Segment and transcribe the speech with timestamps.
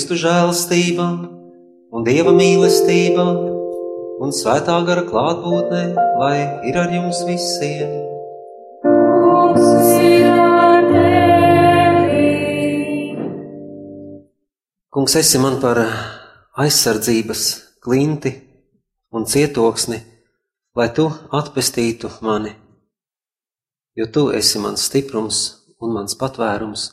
[0.00, 1.06] Kristu žēlastība
[1.92, 3.24] un Dieva mīlestība
[4.24, 5.82] un svētā gara klātbūtne,
[6.16, 6.36] lai
[6.70, 7.90] ir ar jums visiem.
[14.88, 15.84] Kungs, esi man par
[16.64, 17.46] aizsardzības
[17.84, 18.38] klinti
[19.12, 20.00] un cietoksni,
[20.80, 22.56] lai tu atpestītu mani,
[24.00, 26.92] jo tu esi mans stiprums un mans patvērums,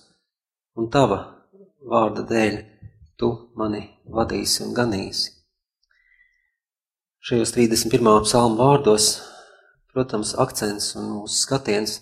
[0.75, 1.23] un tava
[1.87, 2.65] vārda dēļ
[3.17, 3.81] tu mani
[4.13, 5.33] vadīsi un ganīsi.
[7.27, 8.21] Šajos 31.
[8.23, 9.07] psalmu vārdos,
[9.91, 11.97] protams, akcents un mūsu skatiens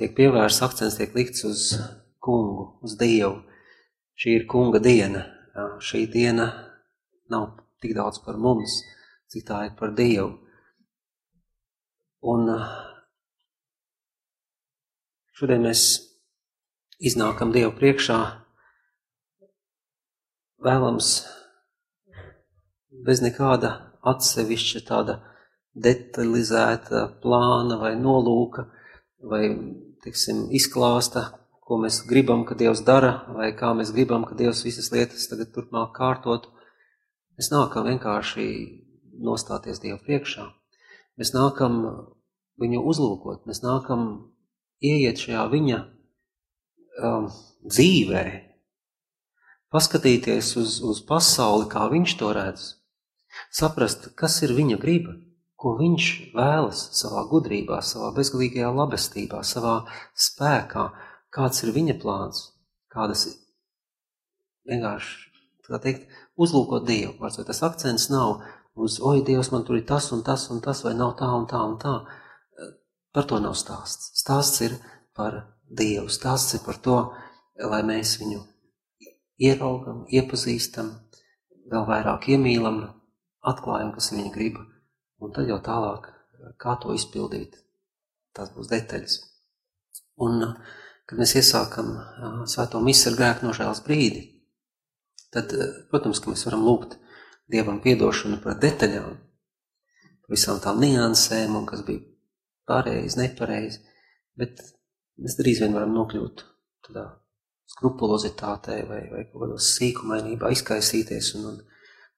[0.00, 1.66] tiek pievērsts, akcents tiek likts uz
[2.24, 3.44] kungu, uz Dievu.
[4.16, 5.26] Šī ir kunga diena.
[5.84, 6.48] Šī diena
[7.32, 7.52] nav
[7.84, 8.80] tik daudz par mums,
[9.32, 10.32] cik tā ir par Dievu.
[12.26, 12.48] Un
[15.36, 15.84] šodien mēs
[16.98, 18.18] iznākam Dievu priekšā,
[20.64, 21.10] vēlams
[23.06, 23.72] bez nekāda
[24.06, 25.18] atsevišķa tāda
[25.76, 28.66] detalizēta plāna vai nolūka
[29.26, 29.42] vai,
[30.04, 31.26] teiksim, izklāsta,
[31.66, 35.50] ko mēs gribam, ka Dievs dara, vai kā mēs gribam, ka Dievs visas lietas tagad
[35.54, 36.52] turpmāk kārtotu.
[37.36, 38.46] Mēs nākam vienkārši
[39.26, 40.46] nostāties Dievu priekšā.
[41.20, 41.82] Mēs nākam
[42.60, 44.06] viņu uzlūkot, mēs nākam
[44.84, 45.80] ieiet šajā viņa
[47.02, 47.28] um,
[47.66, 48.24] dzīvē,
[49.76, 52.66] paskatīties uz, uz pasauli, kā viņš to redz,
[53.52, 55.18] saprast, kas ir viņa griba,
[55.60, 56.06] ko viņš
[56.36, 59.82] vēlas savā gudrībā, savā bezgalīgajā labestībā, savā
[60.26, 60.86] spēkā,
[61.32, 62.42] kāds ir viņa plāns,
[62.92, 63.26] kādas
[64.68, 65.14] vienkārši,
[65.68, 66.08] tā teikt,
[66.40, 67.16] uzlūkot Dievu.
[67.20, 68.40] Vārds, tas akcents nav
[68.76, 71.48] uz, oi, Dievs, man tur ir tas un tas un tas, vai nav tā un
[71.50, 71.98] tā un tā.
[73.16, 74.12] Par to nav stāsts.
[74.20, 74.76] Stāsts ir
[75.16, 76.10] par Dievu.
[76.12, 76.98] Stāsts ir par to,
[77.56, 78.42] lai mēs viņu
[79.42, 80.92] ieraugam, iepazīstam,
[81.70, 82.82] vēl vairāk iemīlam,
[83.46, 84.58] atklājam, kas viņa grib,
[85.22, 86.10] un tad jau tālāk,
[86.60, 87.58] kā to izpildīt.
[88.36, 89.16] Tās būs detaļas.
[90.24, 90.42] Un,
[91.08, 91.92] kad mēs iesākam
[92.50, 94.24] svēto misu ar grēku nožēlas brīdi,
[95.32, 95.52] tad,
[95.90, 96.98] protams, ka mēs varam lūgt
[97.46, 99.12] Dievam piedošanu par detaļām,
[100.24, 102.02] par visām tām niansēm un kas bija
[102.66, 103.84] pareizi, nepareizi,
[104.34, 104.64] bet
[105.22, 106.42] mēs drīz vien varam nokļūt
[106.88, 107.06] tādā
[107.74, 111.60] skrupulozitātē vai, vai kādos sīkumainībā izkaisīties un, un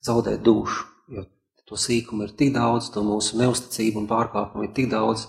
[0.04, 1.25] zaudēt dušu, jo
[1.69, 5.26] to sīkumu ir tik daudz, to mūsu neusticību un pārkāpumu ir tik daudz,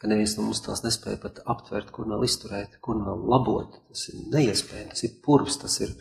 [0.00, 3.80] ka neviens no mums tās nespēja pat aptvert, kur vēl izturēt, kur vēl labot.
[3.90, 5.92] Tas ir neiespējami, tas ir purvs, tas ir,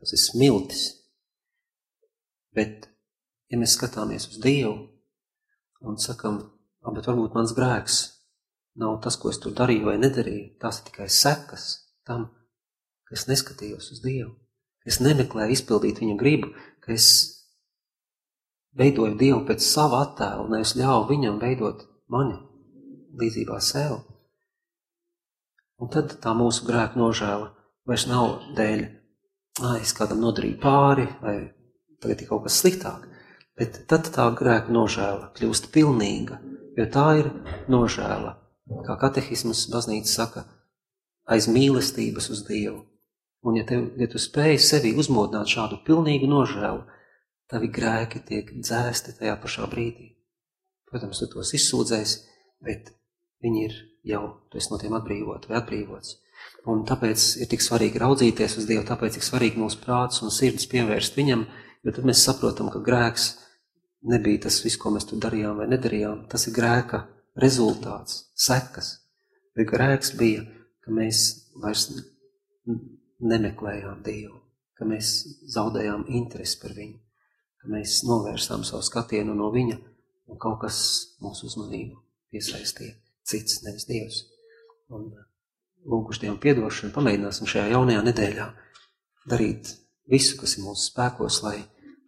[0.00, 0.82] tas ir smiltis.
[2.54, 2.88] Bet,
[3.50, 4.76] ja mēs skatāmies uz Dievu
[5.84, 6.42] un sakam,
[6.84, 8.02] bet varbūt mans grēks
[8.82, 11.66] nav tas, ko es tur darīju vai nedarīju, tās ir tikai sekas
[12.06, 12.28] tam,
[13.08, 14.32] ka es neskatījos uz Dievu.
[14.84, 16.50] Es nemeklēju izpildīt viņa gribu,
[16.84, 17.08] ka es
[18.76, 22.36] veidoju Dievu pēc sava attēla, nevis ļauju viņam veidot mani
[23.20, 24.02] līdzībā sev.
[25.80, 27.50] Un tad tā mūsu grēka nožēla
[27.88, 28.84] vairs nav dēļ,
[29.62, 31.36] ah, es kādam nodarīju pāri, vai
[32.02, 33.08] tagad ir kaut kas sliktāk.
[33.58, 36.40] Bet tad tā grēka nožēla kļūst pilnīga,
[36.78, 37.30] jo tā ir
[37.70, 38.34] nožēla,
[38.86, 40.44] kā katehismas baznīca saka,
[41.30, 42.82] aiz mīlestības uz Dievu.
[43.44, 46.84] Un ja, tev, ja tu spēj sevi uzmodināt šādu pilnīgu nožēlu,
[47.50, 50.14] tavi grēki tiek dzēsti tajā pašā brīdī.
[50.88, 52.22] Protams, tu tos izsūdzēsi,
[52.64, 52.94] bet
[53.44, 53.76] viņi ir
[54.14, 56.16] jau, tu esi no tiem atbrīvot vai atbrīvots.
[56.72, 60.66] Un tāpēc ir tik svarīgi raudzīties uz Dievu, tāpēc ir svarīgi mūsu prāts un sirds
[60.70, 61.44] pievērst viņam,
[61.84, 63.26] Jo tad mēs saprotam, ka grēks
[64.08, 66.24] nebija tas viss, ko mēs tur darījām vai nedarījām.
[66.32, 67.02] Tas ir grēka
[67.40, 68.94] rezultāts, sekas.
[69.54, 70.46] Bet grēks bija,
[70.84, 71.24] ka mēs
[71.60, 71.90] vairs
[73.22, 74.40] nemeklējām Dievu,
[74.78, 75.14] ka mēs
[75.54, 76.98] zaudējām interesi par viņu,
[77.60, 79.78] ka mēs novērsām savu skatienu no viņa
[80.30, 80.78] un kaut kas
[81.22, 82.00] mūsu uzmanību
[82.32, 84.20] piesaistīja cits, nevis Dievs.
[84.92, 85.08] Un
[85.88, 88.48] lūguši Dievam piedošanu, pamēģināsim šajā jaunajā nedēļā
[89.30, 89.72] darīt
[90.10, 91.58] visu, kas ir mūsu spēkos, lai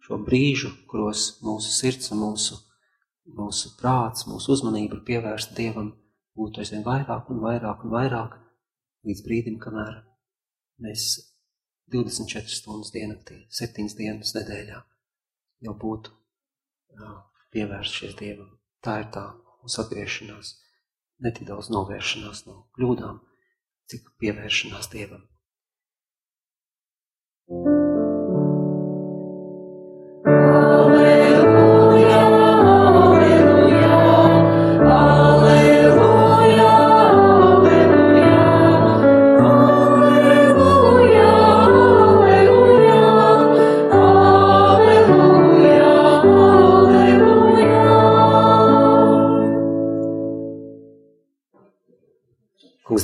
[0.05, 2.59] šo brīžu, kuros mūsu sirds un mūsu,
[3.37, 5.93] mūsu prāts, mūsu uzmanība ir pievērsta Dievam,
[6.37, 8.37] būtu aizvien vairāk un vairāk un vairāk,
[9.07, 10.03] līdz brīdim, kamēr
[10.83, 11.07] mēs
[11.93, 14.81] 24 stundas diennaktī, 7 dienas nedēļā
[15.67, 16.13] jau būtu
[17.53, 18.51] pievērsušies Dievam.
[18.83, 19.23] Tā ir tā
[19.61, 20.53] mūsu atgriešanās,
[21.23, 23.21] ne tik daudz novēršanās no kļūdām,
[23.91, 25.23] cik pievēršanās Dievam.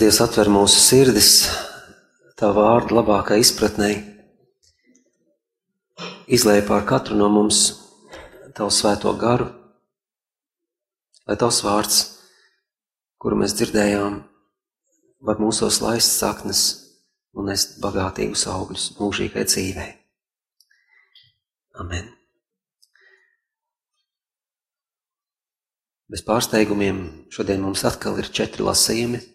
[0.04, 1.28] Dievs, atver mūsu sirdis
[2.36, 3.88] tā vārda labākai izpratnē.
[6.28, 7.62] Izlēja pār katru no mums
[8.58, 9.48] tavu svēto garu,
[11.24, 12.02] lai tavs vārds,
[13.16, 14.20] kuru mēs dzirdējām,
[15.24, 16.66] var mūsos laist saknes
[17.40, 19.90] un nest bagātīgus augļus mūžīgai dzīvei.
[21.80, 22.12] Amen.
[26.12, 29.30] Bez pārsteigumiem šodien mums atkal ir četri lasījumi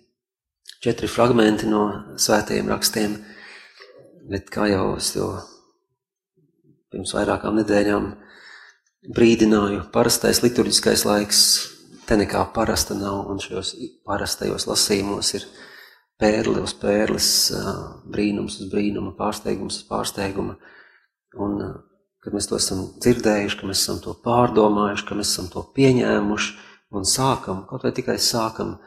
[0.85, 1.85] četri fragmenti no
[2.21, 3.17] svētajiem rakstiem,
[4.31, 5.31] bet kā jau es to
[6.93, 8.13] pirms vairākām nedēļām
[9.15, 11.43] brīdināju, parastais liturģiskais laiks
[12.09, 13.75] te nekā parasta nav, un šajos
[14.09, 15.45] parastajos lasījumos ir
[16.19, 17.29] pērli uz pērles,
[18.09, 20.57] brīnums uz brīnuma, pārsteigums uz pārsteiguma,
[21.39, 21.61] un
[22.25, 26.57] kad mēs to esam dzirdējuši, ka mēs esam to pārdomājuši, ka mēs esam to pieņēmuši
[26.99, 28.79] un sākam, kaut vai tikai sākam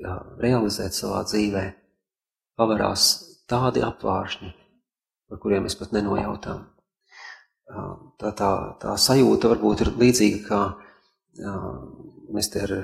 [0.00, 1.64] jā, realizēt savā dzīvē,
[2.58, 3.08] pavarās
[3.50, 4.52] tādi apvāršņi,
[5.30, 6.66] par kuriem mēs pat nenojautām.
[8.20, 8.50] Tā, tā,
[8.80, 10.60] tā sajūta varbūt ir līdzīga, kā
[11.40, 11.54] jā,
[12.34, 12.76] mēs te ar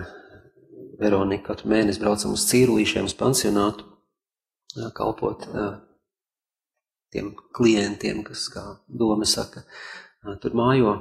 [1.01, 3.87] Veroniku katru mēnesi braucam uz cīrulīšiem, uz pansionātu,
[4.77, 5.69] jā, kalpot jā,
[7.15, 9.65] tiem klientiem, kas, kā doma saka,
[10.43, 11.01] tur mājo.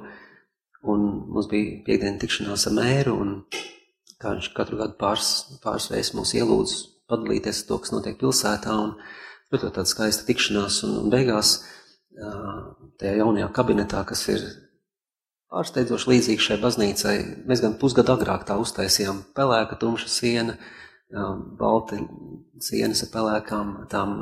[0.87, 3.33] Un mums bija piekdiena tikšanās ar mēru, un
[4.19, 5.33] kā viņš katru gadu pāris,
[5.63, 6.77] pāris reizes mūs ielūdz
[7.09, 8.95] padalīties to, kas notiek pilsētā, un
[9.53, 11.59] ļoti tāda skaista tikšanās, un, un beigās
[12.99, 14.43] tajā jaunajā kabinetā, kas ir
[15.49, 17.15] pārsteidzoši līdzīga šai baznīcai,
[17.49, 20.57] mēs gan pusgadu agrāk tā uztaisījām pelēka, tumša siena,
[21.57, 21.97] balti
[22.61, 24.19] sienas ar pelēkām tām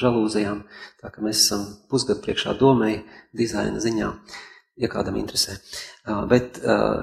[0.00, 0.62] žalūzijām,
[1.02, 3.02] tā ka mēs esam pusgadu priekšā domēji
[3.36, 4.14] dizaina ziņā
[4.80, 5.58] ja kādam interesē.
[6.30, 6.58] Bet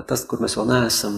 [0.09, 1.17] tas, kur mēs vēl neesam,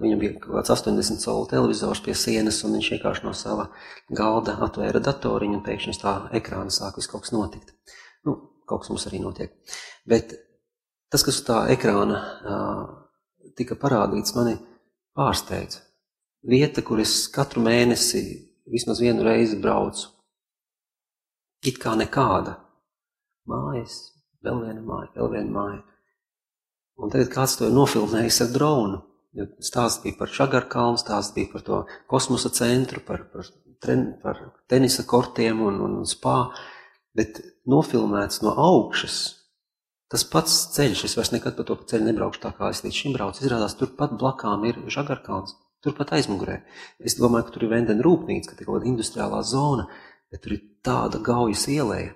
[0.00, 3.68] viņam bija kaut kāds 80 colu televizors pie sienas, un viņš vienkārši no sava
[4.14, 7.74] galda atvēra datoriņu, un pēkšņi uz tā ekrāna sāk viss kaut kas notikt.
[8.26, 9.54] Nu, kaut kas mums arī notiek.
[10.06, 10.36] Bet
[11.10, 12.22] tas, kas uz tā ekrāna
[13.58, 14.56] tika parādīts, mani
[15.16, 15.82] pārsteidza.
[16.46, 18.20] Vieta, kur es katru mēnesi
[18.70, 20.12] vismaz vienu reizi braucu.
[21.66, 22.52] It kā nekāda.
[23.50, 23.96] Mājas,
[24.44, 25.80] vēl viena māja, vēl viena māja.
[26.96, 29.02] Un tagad kāds to ir nofilmējis ar dronu.
[29.60, 33.48] Stāsts bija par Šagarkalnu, stāsts bija par to kosmosa centru, par, par,
[33.84, 36.38] tren, par tenisa kortiem un, un spā,
[37.16, 39.18] bet nofilmēts no augšas.
[40.12, 43.16] Tas pats ceļš, es vairs nekad pa to ceļu nebraukšu tā kā es līdz šim
[43.16, 43.42] braucu.
[43.42, 46.60] Izrādās, turpat blakām ir Žagarkalns, turpat aizmugurē.
[47.02, 49.88] Es domāju, ka tur ir Vendena rūpnīca, ka ir kaut kāda industriālā zona,
[50.32, 52.14] bet tur ir tāda gaujas ielēja.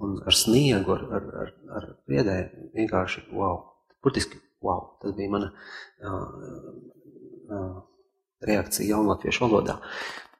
[0.00, 2.38] Un ar sniegu, ar, ar, ar, ar priedē
[2.78, 3.69] vienkārši wow.
[4.04, 6.24] Burtiski, wow, tas bija mana uh,
[7.52, 7.82] uh,
[8.46, 9.76] reakcija jaunlatviešu valodā.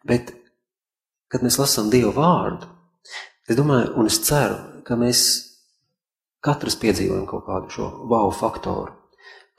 [0.06, 0.32] Bet,
[1.28, 2.68] kad mēs lasām Dievu vārdu,
[3.48, 5.24] es domāju, un es ceru, ka mēs
[6.44, 8.96] katrs piedzīvojam kaut kādu šo wow faktoru.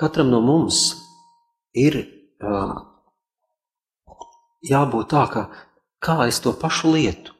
[0.01, 0.81] Katram no mums
[1.77, 2.73] ir uh,
[4.65, 5.45] jābūt tā, ka
[6.01, 7.35] kā es to pašu lietu,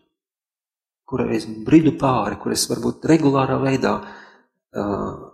[1.10, 5.31] kurai es bridu pāri, kur es varbūt regulārā veidā uh,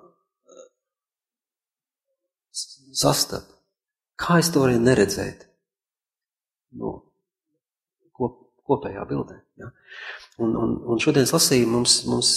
[2.97, 3.53] sastapu.
[4.17, 5.45] Kā es to varēju neredzēt?
[6.81, 6.93] No,
[8.17, 9.37] kop, kopējā bildē.
[9.61, 9.69] Ja?
[10.41, 12.31] Un, un, un šodienas lasījumi mums, mums,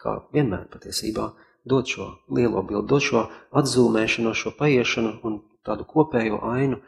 [0.00, 1.32] kā vienmēr patiesībā,
[1.70, 3.24] dod šo lielo bildi, dod šo
[3.58, 6.78] atzīmēšanu, šo paiešanu un tādu kopējo ainu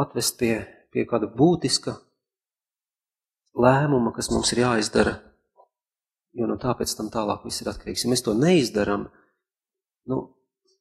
[0.00, 0.54] atvest pie,
[0.92, 1.96] pie kāda būtiska
[3.60, 5.16] lēmuma, kas mums ir jāizdara,
[6.36, 8.04] jo no tāpēc tam tālāk viss ir atkarīgs.
[8.04, 9.08] Ja mēs to neizdaram,
[10.10, 10.20] nu,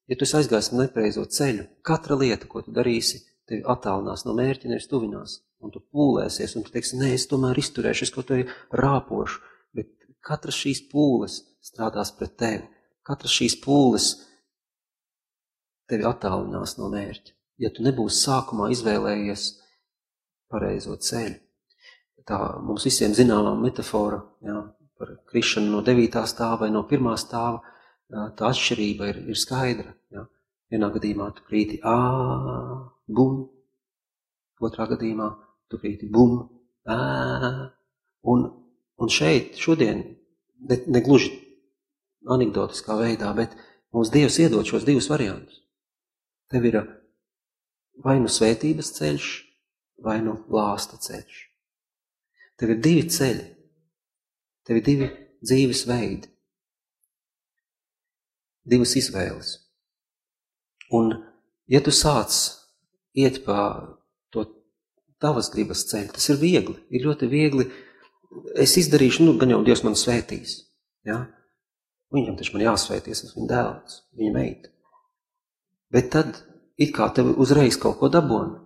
[0.09, 4.89] ja tu aizgāsi nepareizo ceļu, katra lieta, ko tu darīsi, tevi attālinās no mērķa, nevis
[4.89, 5.39] tuvinās.
[5.59, 8.39] Un tu pūlēsies, un tu teiksi, nē, es tomēr izturēšu, es kaut ko
[8.79, 9.41] rāpošu.
[9.75, 9.91] Bet
[10.23, 12.63] katra šīs pūles strādās pret tevi.
[13.05, 14.13] Katra šīs pūles
[15.89, 17.35] tevi attālinās no mērķa.
[17.59, 19.49] Ja tu nebūsi sākumā izvēlējies
[20.49, 21.35] pareizo ceļu.
[22.29, 24.59] Tā mums visiem zināmā metafora jā,
[24.99, 27.63] par krišanu no devītā stāva vai no pirmā stāva,
[28.13, 29.93] jā, tā atšķirība ir, ir skaidra.
[30.13, 30.25] Jā.
[30.69, 31.97] Vienā gadījumā tu krīti ā,
[33.09, 33.41] bum,
[34.61, 35.29] otrā gadījumā
[35.69, 36.43] tu krīti bum,
[36.89, 36.99] ā,
[38.29, 38.45] un,
[38.99, 40.03] un šeit šodien,
[40.69, 41.31] ne, ne gluži
[42.29, 43.55] anekdotiskā veidā, bet
[43.95, 45.63] mums Dievs iedod šos divus variantus.
[46.49, 46.81] Tev ir
[48.03, 49.29] vai nu svētības ceļš,
[50.05, 51.39] vai nu lāsta ceļš.
[52.59, 53.45] Tev ir divi ceļi,
[54.67, 55.09] tev ir divi
[55.43, 56.29] dzīves veidi,
[58.69, 59.55] divas izvēles.
[60.95, 61.13] Un,
[61.69, 62.35] ja tu sāc
[63.17, 63.59] iet pa
[64.33, 64.45] to
[65.21, 67.67] tavas gribas ceļu, tas ir viegli, ir ļoti viegli.
[68.61, 70.59] Es izdarīšu, nu, gan jau Dievs man svētīs.
[71.07, 71.23] Ja?
[72.13, 74.71] Viņam taču man jāsvēties, es viņa dēls, viņa meita.
[75.93, 76.41] Bet tad
[76.77, 78.61] it kā tev uzreiz kaut ko dabūna.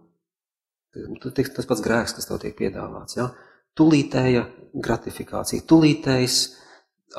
[0.94, 3.18] Tas pats grēks, kas tev tiek piedāvāts.
[3.18, 3.32] Ja?
[3.80, 4.44] Tūlītēja
[4.84, 6.42] gratifikācija, tūlītējs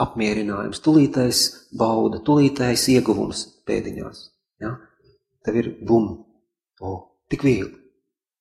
[0.01, 1.41] apmierinājums, tūlītējs
[1.79, 4.23] bauda, tūlītējs ieguvums pēdiņās.
[4.63, 4.75] Ja?
[5.45, 6.09] Tev ir bum,
[6.81, 6.95] o,
[7.31, 7.77] tik viegli,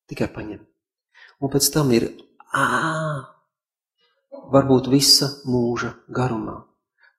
[0.09, 0.61] tikai paņem.
[1.43, 2.07] Un pēc tam ir
[2.55, 2.65] ā,
[4.53, 6.61] varbūt visa mūža garumā.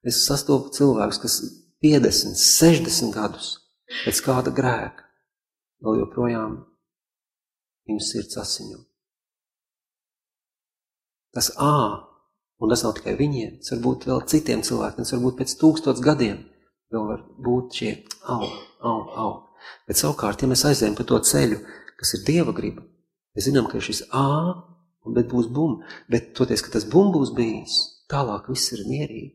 [0.05, 1.37] Es sastopu cilvēkus, kas
[1.85, 3.51] 50, 60 gadus
[4.05, 5.05] pēc kāda grēka
[5.85, 6.59] vēl joprojām
[7.89, 8.81] viņu sirds asiņo.
[11.35, 11.77] Tas ā,
[12.65, 15.55] un tas nav tikai viņiem, tas var būt vēl citiem cilvēkiem, tas var būt pēc
[15.61, 16.43] tūkstots gadiem,
[16.95, 17.93] vēl var būt šie
[18.33, 18.49] au,
[18.81, 19.33] au, au.
[19.89, 21.61] Bet savukārt, ja mēs aizējam pa to ceļu,
[22.01, 22.85] kas ir Dieva griba,
[23.37, 24.27] mēs zinām, ka šis ā,
[25.15, 27.79] bet būs bum, bet toties, ka tas bum būs bijis,
[28.11, 29.35] tālāk viss ir mierīgi.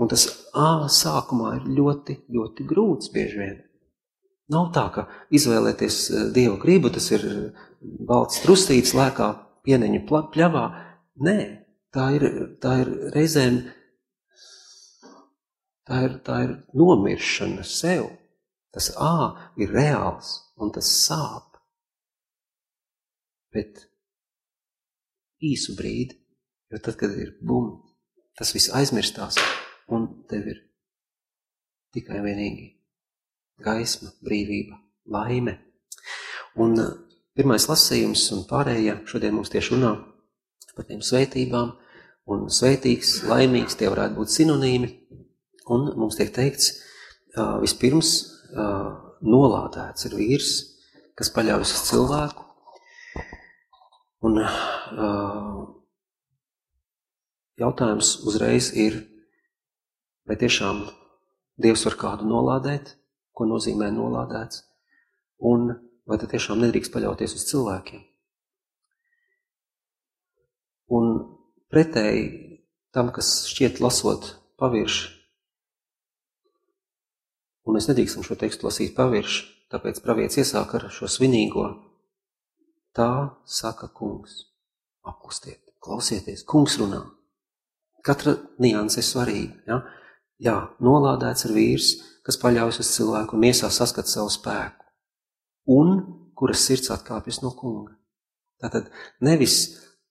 [0.00, 0.26] Un tas
[0.58, 3.60] ā sākumā ir ļoti, ļoti grūts bieži vien.
[4.52, 5.98] Nav tā, ka izvēlēties
[6.34, 7.22] Dieva gribu, tas ir
[7.80, 9.30] balts trustīts, lēkā
[9.64, 10.64] pieneņu pļavā.
[11.24, 11.38] Nē,
[11.94, 12.26] tā ir,
[12.62, 13.60] tā ir reizēm,
[15.88, 18.10] tā ir, tā ir nomiršana sev.
[18.74, 19.30] Tas ā
[19.62, 21.60] ir reāls un tas sāp.
[23.54, 23.84] Bet
[25.44, 26.16] īsu brīdi,
[26.72, 27.76] jo tad, kad ir bum,
[28.34, 29.38] tas viss aizmirstās
[29.94, 30.58] un tev ir
[31.94, 32.72] tikai vienīgi
[33.62, 34.80] gaisma, brīvība,
[35.14, 35.60] laime.
[36.58, 36.74] Un
[37.38, 39.94] pirmais lasījums un pārējie šodien mums tieši runā
[40.74, 41.76] par tiem svētībām,
[42.30, 44.90] un svētīgs, laimīgs tie varētu būt sinonīmi,
[45.74, 46.72] un mums tiek teikts,
[47.62, 48.14] vispirms
[49.24, 50.50] nolādēts ir vīrs,
[51.18, 52.44] kas paļaujas uz cilvēku,
[54.24, 54.40] un
[57.60, 59.02] jautājums uzreiz ir,
[60.28, 60.86] vai tiešām
[61.54, 62.96] Dievs var kādu nolādēt,
[63.30, 64.64] ko nozīmē nolādēts,
[65.38, 65.68] un
[66.08, 68.00] vai tad tiešām nedrīkst paļauties uz cilvēkiem.
[70.98, 71.12] Un
[71.72, 72.24] pretēji
[72.94, 75.10] tam, kas šķiet lasot pavirši,
[77.64, 81.66] un mēs nedrīkstam šo tekstu lasīt pavirši, tāpēc pravietis iesāk ar šo svinīgo.
[82.94, 83.10] Tā
[83.48, 84.44] saka kungs.
[85.04, 87.02] Apkustiet, klausieties, kungs runā.
[88.06, 89.56] Katra nianse ir svarīga.
[89.66, 89.80] Ja?
[90.44, 90.54] Jā,
[90.84, 91.88] nolādēts ir vīrs,
[92.24, 94.86] kas paļaujas uz cilvēku un miesā saskat savu spēku,
[95.74, 95.96] un
[96.38, 97.96] kuras sirds atkāpjas no kunga.
[98.62, 98.88] Tātad
[99.24, 99.58] nevis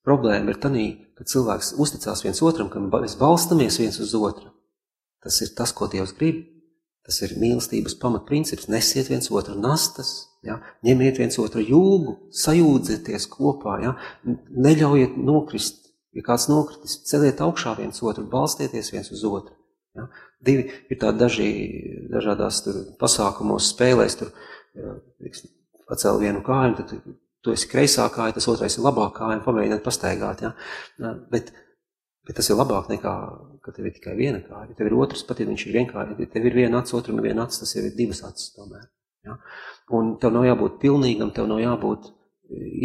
[0.07, 4.51] problēma ir tanī, ka cilvēks uzticās viens otram, ka mēs balstamies viens uz otru.
[5.24, 6.43] Tas ir tas, ko Dievs grib.
[7.03, 8.69] Tas ir mīlestības pamatprincips.
[8.72, 10.12] Nesiet viens otru nastas,
[10.48, 10.62] ja?
[10.88, 13.95] ņemiet viens otru jūgu, sajūdzieties kopā, ja?
[14.24, 15.81] neļaujiet nokrist.
[16.13, 19.55] Ja kāds nokritis, celiet augšā viens otru, balstieties viens uz otru.
[19.98, 20.07] Ja?
[20.45, 21.48] Divi ir tādi daži,
[22.13, 24.31] dažādās tur pasākumos, spēlēs, tur
[25.89, 26.93] pacēl vienu kāju, tad
[27.43, 30.43] tu esi kreisā kāja, tas otrais ir labā kāja, pamēģināt pastaigāt.
[30.45, 30.53] Ja?
[31.31, 31.51] Bet,
[32.27, 33.13] bet tas ir labāk nekā,
[33.63, 34.71] ka tev ir tikai viena kāja.
[34.71, 37.19] Ja tev ir otrs, pat ja viņš ir vienkārši, ja tev ir viena acis, otram
[37.19, 38.85] ir viena acis, tas jau ir divas acis tomēr.
[39.27, 39.38] Ja?
[39.95, 42.12] Un tev nav jābūt pilnīgam, tev nav jābūt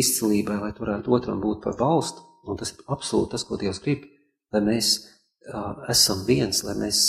[0.03, 2.25] izcilībai, lai tu varētu otram būt par balstu.
[2.49, 4.07] Un tas ir absolūti tas, ko Dievs grib,
[4.55, 4.95] lai mēs
[5.93, 7.01] esam viens, lai mēs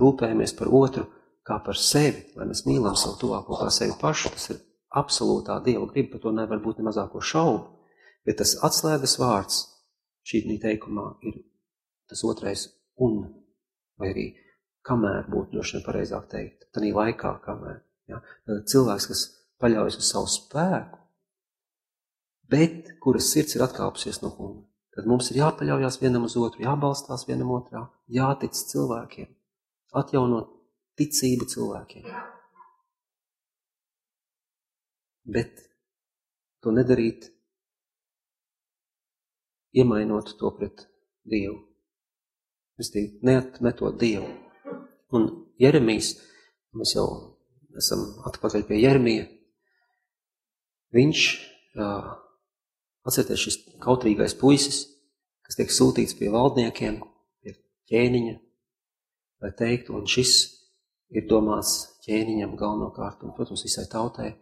[0.00, 1.06] rūpējamies par otru
[1.46, 4.32] kā par sevi, lai mēs mīlam savu tuvāko kā sevi pašu.
[4.34, 4.62] Tas ir
[4.96, 7.72] absolūtā Dieva griba, par to nevar būt ne mazāko šaubu.
[8.26, 9.60] Bet tas atslēgas vārds
[10.26, 11.38] šī teikumā ir
[12.10, 12.66] tas otrais
[13.02, 13.20] un,
[14.00, 14.26] vai arī
[14.86, 17.80] kamēr būtu droši vien pareizāk teikt, tad laikā kamēr.
[18.10, 18.22] Ja?
[18.46, 19.24] Tad cilvēks, kas
[19.62, 21.00] paļaujas uz savu spēku,
[22.50, 24.62] bet kuras sirds ir atkāpusies no kunga,
[24.94, 29.30] tad mums ir jāpaļaujas vienam uz otru, jābalstās vienam otrā, jātic cilvēkiem,
[30.02, 30.54] atjaunot
[30.98, 32.06] ticību cilvēkiem.
[35.26, 35.64] Bet
[36.62, 37.28] to nedarīt,
[39.76, 40.86] iemainot to pret
[41.26, 41.58] Dievu.
[42.78, 44.28] Es tīk, neatmetot Dievu.
[45.16, 45.28] Un
[45.60, 46.14] Jeremijs,
[46.76, 47.06] mēs jau
[47.76, 49.26] esam atpakaļ pie Jeremija,
[50.96, 51.22] viņš,
[53.06, 54.84] atcerieties, šis kautrīgais puisis,
[55.46, 56.98] kas tiek sūtīts pie valdniekiem,
[57.42, 57.56] pie
[57.90, 58.36] ķēniņa,
[59.44, 60.34] lai teiktu, un šis
[61.14, 64.32] ir domāts ķēniņam galvenokārt, un, protams, visai tautai,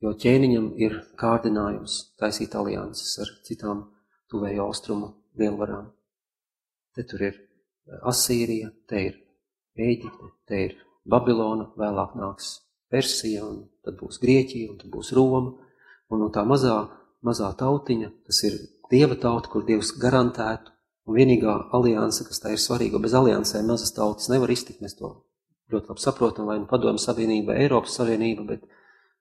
[0.00, 3.84] jo ķēniņam ir kārdinājums taisīt alianses ar citām
[4.30, 5.90] tuvējo austrumu lielvarām.
[6.94, 7.38] Te tur ir
[8.06, 9.18] Asīrija, te ir
[9.80, 10.74] Ēģipte, te ir
[11.08, 12.58] Babilona, vēlāk nāks
[12.90, 15.54] Persija, un tad būs Grieķija, un tad būs Roma,
[16.10, 16.76] un no tā mazā,
[17.26, 18.58] mazā tautiņa, tas ir
[18.90, 20.72] Dieva tauta, kur Dievs garantētu,
[21.06, 25.12] un vienīgā alianse, kas tā ir svarīga, bez aliansēm mazas tautas nevar iztikt, mēs to
[25.70, 28.66] ļoti labi saprotam, vai nu padomu savienība, Eiropas Savienība, bet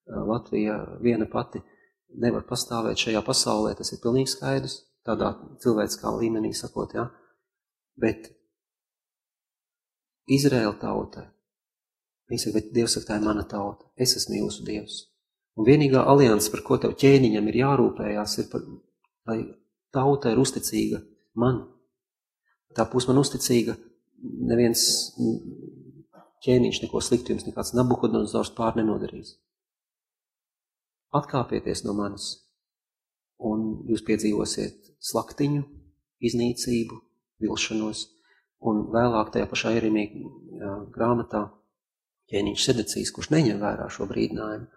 [0.10, 1.62] Latvija viena pati
[2.18, 7.06] nevar pastāvēt šajā pasaulē, tas ir pilnīgi skaidrs, tādā cilvēciskā līmenī sakot, jā.
[8.00, 8.32] Bet
[10.30, 11.26] Izraēla tauta,
[12.30, 15.04] viņi saka, bet Dievs saka, tā ir mana tauta, es esmu jūsu Dievs.
[15.60, 18.64] Un vienīgā alianses, par ko tev ķēniņam ir jārūpējās, ir par,
[19.28, 19.40] lai
[19.94, 21.02] tauta ir uzticīga
[21.42, 21.66] man.
[22.78, 23.76] Tā būs man uzticīga,
[24.22, 24.86] neviens
[26.46, 29.36] ķēniņš neko sliktu jums, nekāds nabukodonozors pār nenodarīs.
[31.16, 32.32] Atkāpieties no manis,
[33.40, 35.64] un jūs piedzīvosiet slaktiņu,
[36.30, 37.00] iznīcību,
[37.42, 38.06] vilšanos,
[38.60, 41.46] Un vēlāk tajā pašā ierīmīgā grāmatā
[42.32, 44.68] ķēniņš Sedecīs, kurš neņem vērā šo brīdinājumu,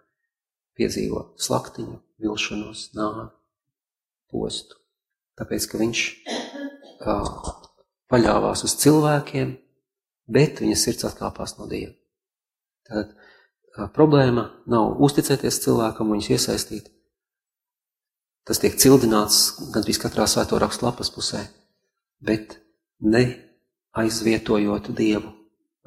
[0.79, 3.27] piedzīvo slaktiņu, vilšanos, nāvi,
[4.31, 4.79] postu.
[5.39, 6.05] Tāpēc, ka viņš
[7.11, 7.51] uh,
[8.13, 9.51] paļāvās uz cilvēkiem,
[10.31, 11.91] bet viņa sirds atkāpās no Dieva.
[12.87, 13.11] Tad
[13.95, 16.89] problēma nav uzticēties cilvēkam, viņus iesaistīt.
[18.43, 21.45] Tas tiek cildināts gandrīz katrā svēto rakstu lapas pusē,
[22.19, 22.57] bet
[22.99, 23.23] ne
[23.95, 25.31] aizvietojot Dievu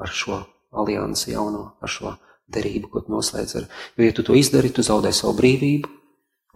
[0.00, 0.40] ar šo
[0.76, 2.14] aliansi jauno, ar šo
[2.52, 3.68] derību, ko noslēdz ar.
[3.96, 5.92] Jo, ja tu to izdari, tu zaudē savu brīvību,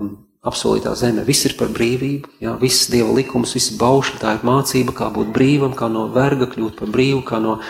[0.01, 0.15] un
[0.47, 4.95] apsolītā zeme viss ir par brīvību, jā, viss Dieva likums, viss baušļi, tā ir mācība,
[4.97, 7.65] kā būt brīvam, kā no verga kļūt par brīvu, kā no uh,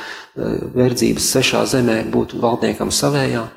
[0.77, 3.49] verdzības svešā zemē būt valdniekam savējā.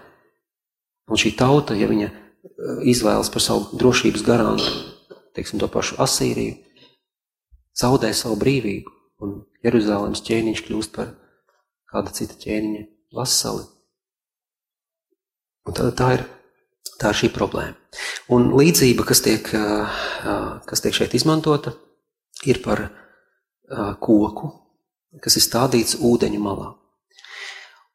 [1.11, 4.71] Un šī tauta, ja viņa uh, izvēlas par savu drošības garantu,
[5.37, 6.57] teiksim, to pašu Asīriju,
[7.77, 8.97] zaudē savu brīvību.
[9.23, 11.13] Un Jeruzalemes ķēniņš kļūst par
[11.93, 13.69] kāda cita ķēniņa vasali.
[15.69, 16.25] Un tad tā ir,
[16.99, 17.77] tā ir šī problēma.
[18.33, 19.49] Un līdzība, kas tiek,
[20.65, 21.73] kas tiek šeit izmantota,
[22.49, 22.87] ir par
[24.01, 24.49] koku,
[25.21, 26.71] kas ir stādīts ūdeņu malā.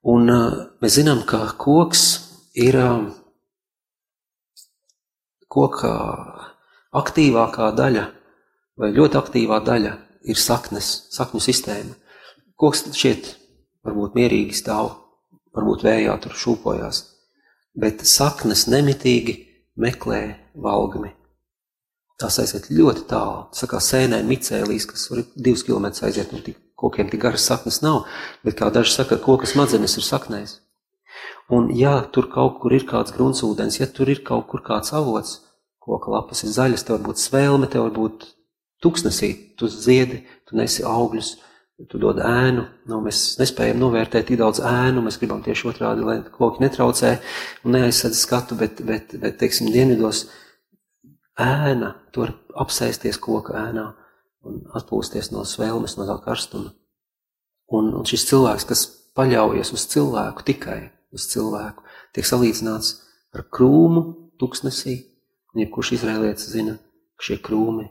[0.09, 0.31] Un
[0.79, 2.05] mēs zinām, ka koks
[2.55, 2.79] ir
[5.49, 5.95] koka
[7.03, 8.05] aktīvākā daļa
[8.79, 9.97] vai ļoti aktīvā daļa
[10.29, 11.97] ir saknes, sakņu sistēma.
[12.59, 13.33] Koks šķiet
[13.87, 14.93] varbūt mierīgi stāv,
[15.57, 17.03] varbūt vējā tur šūpojās,
[17.79, 19.37] bet saknes nemitīgi
[19.79, 20.23] meklē
[20.59, 21.15] valgmi.
[22.19, 23.45] Tās aiziet ļoti tālu.
[23.55, 27.79] Tas kā sēnē micēlīs, kas var divus kilometrus aiziet, un tik, kokiem tik garas saknes
[27.85, 28.09] nav,
[28.47, 30.57] bet kā daži saka, koka smadzenes ir saknēs.
[31.55, 35.39] Un ja tur kaut kur ir kāds gruntsūdens, ja tur ir kaut kur kāds avots,
[35.79, 38.27] koka lapas ir zaļas, te var būt svēlme, te var būt
[38.79, 41.33] Tuksnesī tu ziedi, tu nesi augļus,
[41.87, 42.65] tu dod ēnu.
[42.91, 47.15] Nu, mēs nespējam novērtēt tik daudz ēnu, mēs gribam tieši otrādi, lai koki netraucē
[47.65, 50.27] un neaizsedz skatu, bet, bet, bet teiksim, dienvidos
[51.39, 53.87] ēna, tu var apsēsties koka ēnā
[54.49, 56.73] un atpūsties no svēlmes, no tā karstuma.
[57.75, 58.87] Un, un šis cilvēks, kas
[59.19, 60.81] paļaujas uz cilvēku, tikai
[61.15, 61.85] uz cilvēku,
[62.17, 62.95] tiek salīdzināts
[63.37, 64.05] ar krūmu
[64.41, 64.97] tuksnesī,
[65.53, 66.79] un jebkurš izrēlietis zina,
[67.19, 67.87] ka šie krūmi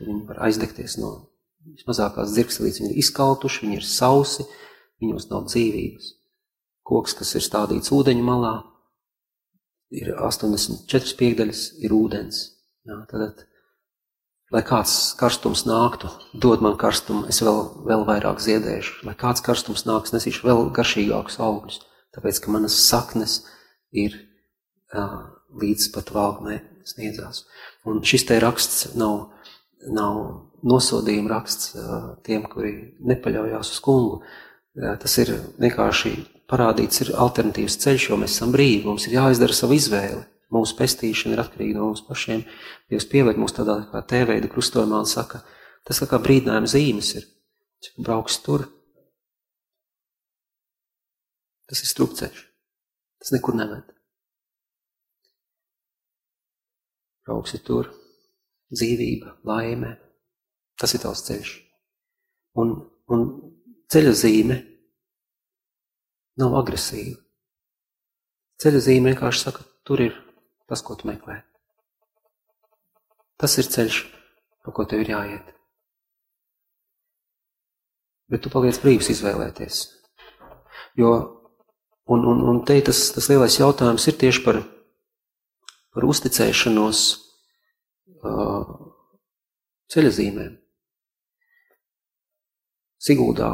[0.00, 1.10] Tad viņi var aizdegties no
[1.76, 2.80] vismazākās dzirkselītes.
[2.80, 4.46] Viņi ir izkaltuši, viņi ir sausi,
[5.04, 6.06] viņos nav dzīvības.
[6.88, 8.54] Koks, kas ir stādīts ūdeņu malā,
[9.92, 12.40] ir 84 piekdaļas, ir ūdens.
[12.88, 13.44] Jā, tad,
[14.54, 17.60] lai kāds karstums nāktu, dod man karstumu, es vēl,
[17.90, 19.04] vēl vairāk ziedēšu.
[19.04, 21.82] Lai kāds karstums nāks, nesīšu vēl garšīgākus augļus,
[22.16, 23.42] tāpēc, ka manas saknes
[23.92, 25.20] ir uh,
[25.60, 27.44] līdz pat valgnē sniedzās.
[27.84, 29.28] Un šis te raksts nav,
[29.88, 31.74] nav nosodījuma raksts
[32.26, 34.20] tiem, kuri nepaļaujās uz kungu.
[34.74, 36.12] Tas ir vienkārši
[36.50, 40.22] parādīts, ir alternatīvs ceļš, jo mēs esam brīvi, mums ir jāizdara savu izvēli.
[40.50, 42.42] Mūsu pestīšana ir atkarīga no mums pašiem.
[42.90, 45.44] Dievs pieved mūs tādā kā tēveida krustojumā un saka,
[45.86, 47.28] tas kā brīdinājuma zīmes ir.
[47.80, 48.66] Cik brauks tur,
[51.70, 52.42] tas ir strupceļš.
[53.22, 53.94] Tas nekur neved.
[57.28, 57.92] Brauksi tur,
[58.74, 59.96] dzīvība, laime.
[60.80, 61.52] Tas ir tavs ceļš.
[62.60, 62.72] Un,
[63.12, 63.26] un
[63.92, 64.56] ceļa zīme
[66.40, 67.18] nav agresīva.
[68.60, 70.16] Ceļa zīme vienkārši saka, tur ir
[70.68, 71.40] tas, ko tu meklē.
[73.40, 74.02] Tas ir ceļš,
[74.64, 75.54] pa ko tev ir jāiet.
[78.30, 79.80] Bet tu paliec brīvs izvēlēties.
[81.00, 81.14] Jo,
[82.12, 84.60] un, un, un te tas, tas lielais jautājums ir tieši par,
[85.94, 87.00] par uzticēšanos
[89.90, 90.56] ceļazīmēm.
[93.00, 93.50] Siguldā,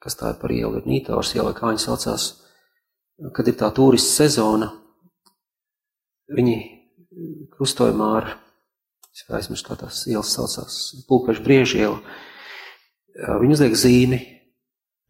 [0.00, 2.28] kas tā ir par ielu, ir Nītāvars iela, kā viņi saucās,
[3.34, 4.70] kad ir tā turistu sezona,
[6.30, 6.56] Viņi
[7.56, 8.28] krustojumā ar,
[9.10, 10.76] es aizmirstu, kā tās ielas saucās,
[11.08, 11.96] pulkašu briežu ielu,
[13.42, 14.20] viņi uzliek zīmi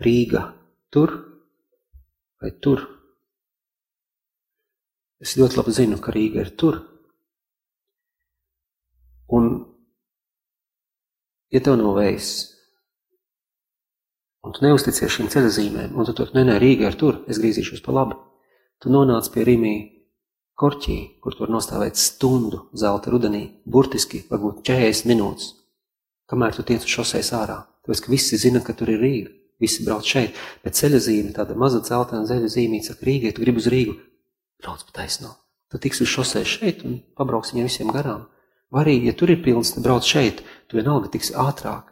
[0.00, 0.46] Rīga
[0.88, 1.12] tur
[2.40, 2.87] vai tur.
[5.20, 6.81] Es ļoti labi zinu, ka Rīga ir tur.
[9.31, 9.51] Un,
[11.55, 12.31] ja tev nav vējs,
[14.47, 17.85] un tu neusticies šīm ceļazīmēm, un tu tur, nē, nē, Rīga ir tur, es grīzīšos
[17.85, 18.19] pa labi,
[18.83, 19.75] tu nonāc pie Rīmī
[20.61, 25.53] korķī, kur tur nostāvēt stundu zelta rudenī, burtiski varbūt 40 minūtes,
[26.31, 27.62] kamēr tu tiec uz šoseis ārā.
[27.85, 31.57] Tāpēc, ka visi zina, ka tur ir Rīga, visi brauc šeit, bet ceļa zīme, tāda
[31.59, 33.97] maza zeltaina ceļa zīmīte, saka, Rīgai, tu gribi uz Rīgu,
[34.61, 35.37] brauc pa taisno.
[35.71, 38.27] Tu tiks uz šoseis šeit un pabrauks viņiem visiem garām.
[38.71, 41.89] Arī, ja tur ir pilns, tad brauc šeit, tu vienalga tiksi ātrāk.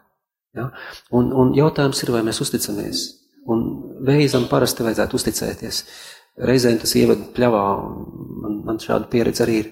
[0.55, 0.69] Ja?
[1.15, 3.03] Un, un jautājums ir, vai mēs uzticamies.
[3.49, 3.65] Un
[4.07, 5.81] veizam parasti vajadzētu uzticēties.
[6.49, 9.69] Reizēm tas ievada pļavā, un man, man šāda pieredze arī ir.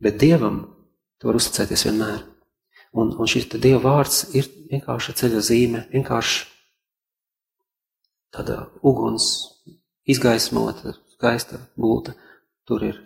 [0.00, 0.62] Bet Dievam
[1.20, 2.22] tu vari uzticēties vienmēr.
[3.00, 6.48] Un, un šis Dieva vārds ir vienkārši ceļa zīme, vienkārši
[8.34, 9.28] tāda uguns,
[10.10, 12.16] izgaismota, skaista gulta.
[12.68, 12.98] Tur ir,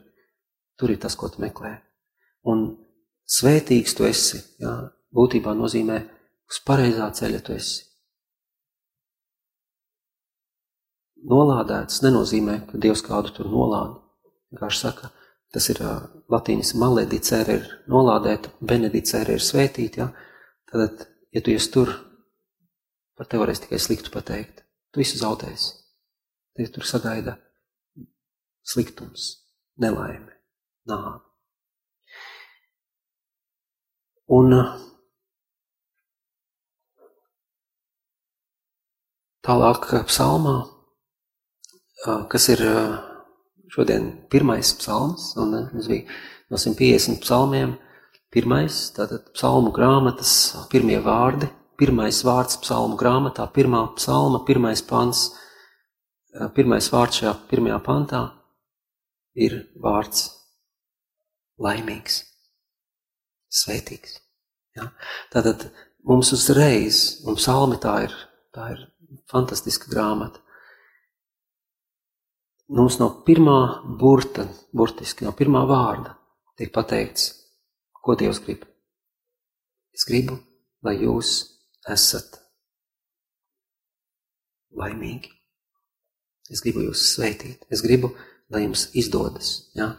[0.81, 1.77] tur ir tas, ko tu meklē.
[2.51, 2.67] Un
[3.31, 4.77] svētīgs tu esi, jā,
[5.15, 5.99] būtībā nozīmē
[6.51, 7.95] uz pareizā ceļa tu esi.
[11.31, 14.01] nolādēts nenozīmē, ka Dievs kādu tur nolāda.
[14.53, 15.11] Vienkārši saka,
[15.55, 15.81] tas ir
[16.33, 20.11] latīnis maledicere ir nolādēta, benedicere ir svētīta, ja?
[20.71, 21.93] Tad, ja tu esi tur,
[23.19, 24.65] par tevi varēs tikai sliktu pateikt.
[24.93, 25.73] Tu visu zaudēsi.
[26.55, 27.39] Tev tur sagaida
[28.63, 29.31] sliktums,
[29.81, 30.37] nelaime,
[30.91, 31.24] nāve.
[34.33, 34.55] Un
[39.45, 40.55] tālāk psalmā
[42.29, 42.61] kas ir
[43.73, 46.05] šodien pirmais psalms, un tas bija
[46.51, 47.79] no 150 psalmiem.
[48.35, 51.47] Pirmais, tātad psalmu grāmatas pirmie vārdi,
[51.79, 55.29] pirmais vārds psalmu grāmatā, pirmā psalma, pirmais pants,
[56.57, 58.25] pirmais vārds šajā pirmajā pantā
[59.39, 60.27] ir vārds
[61.63, 62.25] laimīgs,
[63.55, 64.19] svētīgs.
[64.79, 64.91] Ja?
[65.33, 65.69] Tātad
[66.09, 68.17] mums uzreiz, un psalmi tā ir,
[68.55, 68.85] tā ir
[69.31, 70.43] fantastiska grāmata.
[72.75, 73.59] Mums no pirmā
[74.01, 76.17] burta, burtiski no pirmā vārda,
[76.59, 77.29] tiek pateikts,
[78.05, 78.65] ko Dievs grib.
[79.95, 80.39] Es gribu,
[80.83, 81.37] lai jūs
[81.93, 82.41] esat
[84.75, 85.31] laimīgi.
[86.51, 87.63] Es gribu jūs sveitīt.
[87.73, 88.11] Es gribu,
[88.53, 89.71] lai jums izdodas.
[89.79, 89.95] Ja?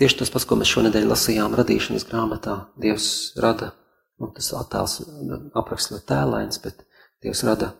[0.00, 2.54] Tieši tas pats, ko mēs šonadēļ lasījām radīšanas grāmatā.
[2.80, 3.74] Dievs rada,
[4.16, 4.94] nu, tas attēls
[5.60, 6.86] apraksts ļoti tēlains, bet
[7.20, 7.74] Dievs rada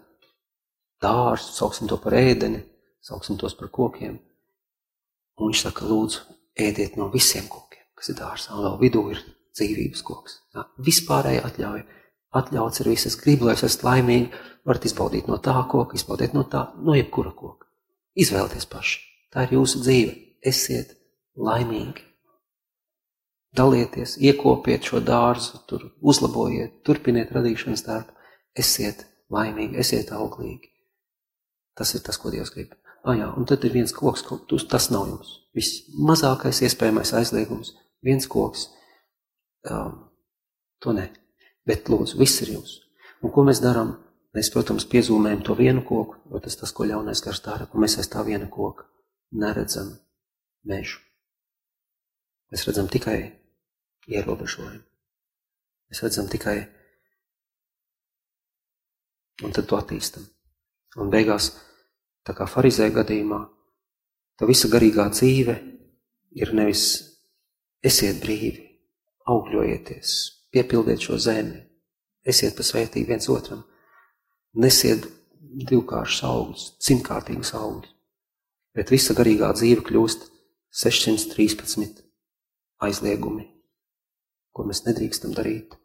[1.01, 2.61] dārstu, sauksim to par ēdeni,
[3.01, 4.19] sauksim tos par kokiem.
[5.41, 6.27] Un viņš saka, lūdzu,
[6.61, 9.23] ēdiet no visiem kokiem, kas ir dārzā, un vēl vidū ir
[9.57, 10.37] dzīvības koks.
[10.53, 10.67] Jā.
[10.91, 11.87] Vispārēji atļauja.
[12.37, 14.29] Atļauts ir viss, es gribu, lai es esmu laimīgi,
[14.69, 17.67] varat izbaudīt no tā koka, izbaudīt no tā, no jebkura koka.
[18.21, 19.01] Izvēlieties paši.
[19.33, 20.15] Tā ir jūsu dzīve.
[20.47, 20.95] Esiet
[21.41, 22.10] laimīgi.
[23.57, 28.15] Dalieties, iekopiet šo dārzu, tur uzlabojiet, turpiniet radīšanas darbu.
[28.59, 30.71] Esiet laimīgi, esiet auglīgi.
[31.79, 32.77] Tas ir tas, ko Dievs grib.
[33.03, 35.33] Ah, jā, un tad ir viens koks, ko tu, tas nav jums.
[35.57, 37.73] Viss mazākais iespējamais aizliegums,
[38.07, 38.69] viens koks.
[39.71, 39.97] Um,
[40.83, 41.09] to ne.
[41.67, 42.77] Bet, lūdzu, viss ir jums.
[43.25, 43.97] Un ko mēs darām?
[44.37, 47.99] Mēs, protams, piezūmējam to vienu koku, jo tas tas, ko ļaunais gars dara, un mēs
[47.99, 48.87] aiz tā viena koka
[49.35, 49.91] neredzam
[50.67, 51.01] mežu.
[52.51, 53.19] Mēs redzam tikai
[54.11, 54.83] ierobežojumu.
[55.91, 56.57] Mēs redzam tikai,
[59.47, 60.27] un tad to attīstam.
[60.99, 61.53] Un beigās,
[62.27, 63.41] tā kā farizē gadījumā,
[64.39, 65.57] tā visa garīgā dzīve
[66.39, 66.85] ir nevis
[67.87, 68.67] esiet brīvi,
[69.31, 70.13] augļojieties,
[70.51, 71.59] piepildiet šo zemi,
[72.27, 73.63] esiet pa svētīgi viens otram,
[74.59, 75.07] nesiet
[75.71, 77.95] divkāršus augļus, simtkārtīgus augļus,
[78.75, 80.31] bet visa garīgā dzīve kļūst
[80.83, 82.00] 613
[82.85, 83.47] aizliegumi,
[84.53, 85.77] ko mēs nedrīkstam darīt.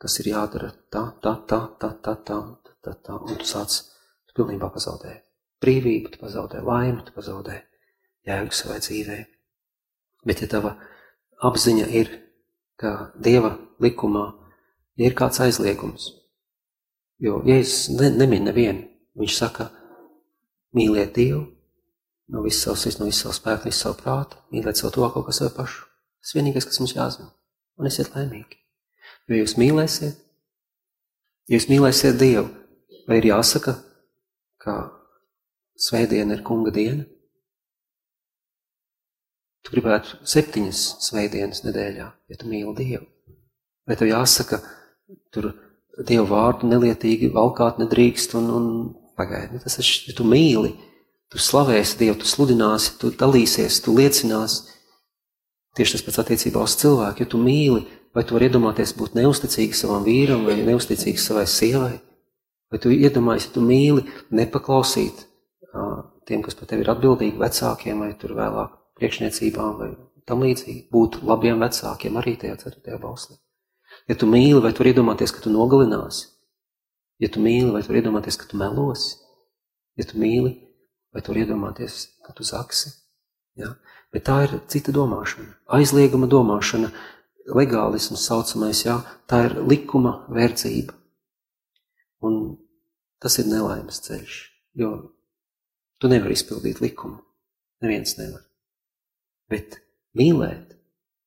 [0.00, 2.40] Tas ir jādara tā, tā, tā, tā, tā, tā,
[2.84, 3.78] tā, tā un tu sāc
[4.28, 5.14] tu pilnībā pazaudē
[5.64, 7.60] brīvību, tu pazaudē laimi, tu pazaudē
[8.28, 9.18] jēgu savai dzīvē.
[10.24, 10.74] Bet ja tava
[11.44, 12.10] apziņa ir,
[12.80, 14.26] ka Dieva likumā
[15.00, 16.10] ir kāds aizliegums,
[17.22, 18.88] jo Jēzus ne, nemin nevienu,
[19.20, 19.70] viņš saka,
[20.74, 21.46] mīliet Dievu
[22.32, 25.08] no visas savas, visu, no visas savas spēka, no visas savu prātu, mīlēt savu to
[25.14, 25.86] kaut kā sevi pašu.
[26.24, 27.30] Tas vienīgais, kas mums jāzina,
[27.80, 28.60] un esiet laimīgi.
[29.28, 30.20] Jo jūs mīlēsiet,
[31.48, 32.46] ja jūs mīlēsiet Dievu,
[33.08, 33.76] vai ir jāsaka,
[34.60, 34.76] ka
[35.80, 37.04] svētdiena ir kunga diena?
[39.64, 43.06] Tu gribētu septiņas svētdienas nedēļā, ja tu mīli Dievu.
[43.88, 44.60] Vai tev jāsaka,
[45.32, 45.52] tur
[46.08, 48.68] Dievu vārdu nelietīgi valkāt nedrīkst un, un
[49.16, 49.54] pagaidi.
[49.54, 50.72] Nu, tas ir, ja tu mīli,
[51.34, 54.70] tu slavēsi Dievu, tu sludināsi, tu dalīsies, tu liecināsi.
[55.74, 57.24] Tieši tas pats attiecībā uz cilvēku.
[57.24, 57.82] Ja tu mīli,
[58.14, 61.96] vai tu vari iedomāties būt neusticīgi savam vīram vai neusticīgi savai sievai?
[62.70, 65.26] Vai tu iedomājies, ja tu mīli, nepaklausīt
[66.24, 69.90] tiem, kas par tevi ir atbildīgi, vecākiem vai tur vēlāk priekšniecībām vai
[70.28, 73.36] tam līdzīgi, būt labiem vecākiem arī tajā ceturtajā bauslī.
[74.08, 76.30] Ja tu mīli, vai tu vari iedomāties, ka tu nogalināsi?
[77.22, 79.18] Ja tu mīli, vai tu vari iedomāties, ka tu melosi?
[80.00, 80.54] Ja tu mīli,
[81.14, 82.92] vai tu vari iedomāties, ka tu zaksi?
[83.60, 83.76] Ja?
[84.12, 86.90] Bet tā ir cita domāšana, aizlieguma domāšana,
[87.54, 88.98] legālisms saucamais, jā,
[89.30, 90.94] tā ir likuma verdzība.
[92.24, 92.56] Un
[93.22, 94.36] tas ir nelaimes ceļš,
[94.80, 94.90] jo
[96.00, 97.20] tu nevari izpildīt likumu.
[97.84, 98.44] Neviens nevar.
[99.50, 99.76] Bet
[100.16, 100.72] mīlēt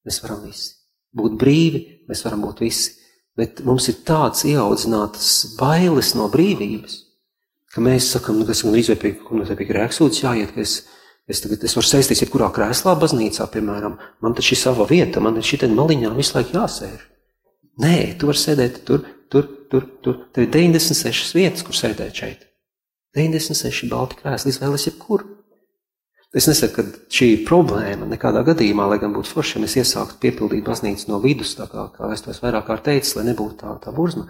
[0.07, 0.73] mēs varam visi.
[1.17, 2.95] Būt brīvi mēs varam būt visi.
[3.37, 6.95] Bet mums ir tāds ieaudzinātas bailes no brīvības,
[7.77, 9.11] ka mēs sakam, nu, ka esam līdz vai pie,
[9.59, 10.79] pie grēksūdzes jāiet, ka es,
[11.29, 15.37] es tagad es varu sēsties jebkurā krēslā baznīcā, piemēram, man taču ir sava vieta, man
[15.37, 17.05] ir šitien maliņā visu laiku jāsēž.
[17.83, 20.21] Nē, tu vari sēdēt tur, tur, tur, tur.
[20.33, 22.47] Tev ir 96 vietas, kur sēdēt šeit.
[23.17, 25.35] 96 balti krēsli, izvēles jebkuru.
[26.37, 30.65] Es nesaku, ka šī problēma nekādā gadījumā, lai gan būtu forši, ja mēs iesāktu piepildīt
[30.65, 33.93] baznīcu no vidus, tā kā, kā es to vairāk kārt teicis, lai nebūtu tā, tā
[33.95, 34.25] burzma.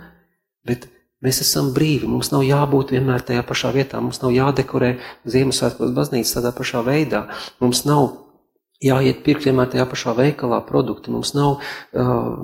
[0.67, 0.89] Bet
[1.25, 4.93] mēs esam brīvi, mums nav jābūt vienmēr tajā pašā vietā, mums nav jādekorē
[5.29, 7.25] Ziemassvētkos baznīcas tādā pašā veidā,
[7.63, 8.09] mums nav
[8.83, 12.37] jāiet pirkt vienmēr tajā pašā veikalā produkti, mums nav uh,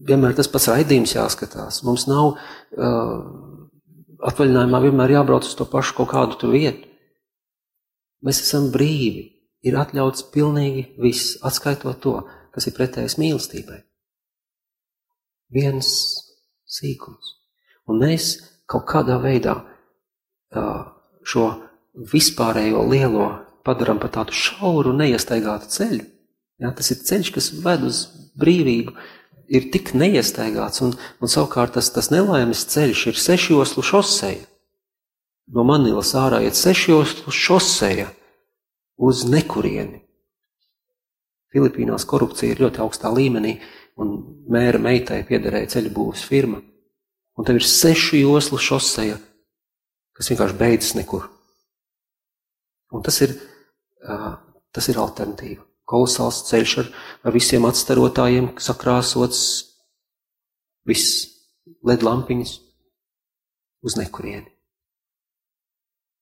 [0.00, 3.18] vienmēr tas pats raidījums jāskatās, mums nav uh,
[4.30, 6.88] atvaļinājumā vienmēr jābrauc uz to pašu kaut kādu tur vietu.
[8.24, 9.28] Mēs esam brīvi.
[9.64, 12.14] Ir atļauts pilnīgi viss, atskaitot to,
[12.54, 13.82] kas ir pretējs mīlestībai.
[15.52, 15.90] Viens
[16.70, 17.36] sīkums.
[17.90, 18.32] Un mēs
[18.70, 19.56] kaut kādā veidā
[21.26, 21.46] šo
[22.12, 23.30] vispārējo lielo
[23.66, 26.04] padarām par tādu šauru, neiestaigātu ceļu.
[26.60, 28.04] Ja, tas ir ceļš, kas ved uz
[28.40, 28.94] brīvību,
[29.50, 34.46] ir tik neiestaigāts, un, un savukārt tas, tas nelaimes ceļš ir sešjoslu šoseja
[35.54, 38.08] no Manilas ārā iet sešos šoseja
[39.00, 40.04] uz nekurieni.
[41.50, 43.56] Filipīnās korupcija ir ļoti augstā līmenī,
[44.00, 44.12] un
[44.50, 46.60] mēra meitai piederēja ceļu būvs firma.
[47.38, 49.16] Un tev ir sešu joslu šoseja,
[50.16, 51.28] kas vienkārši beidzas nekur.
[52.92, 53.36] Un tas ir,
[54.74, 55.64] tas ir alternatīva.
[55.90, 56.88] Kolosāls ceļš ar,
[57.26, 59.40] ar visiem atstarotājiem, sakrāsots,
[60.86, 61.26] viss
[61.86, 62.56] led lampiņas
[63.86, 64.50] uz nekurieni.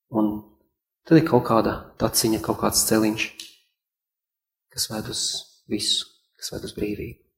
[0.09, 0.31] Un
[1.05, 3.29] tad ir kaut kāda taciņa, kaut kāds celiņš,
[4.73, 5.23] kas ved uz
[5.69, 6.07] visu,
[6.39, 7.28] kas ved uz brīvību.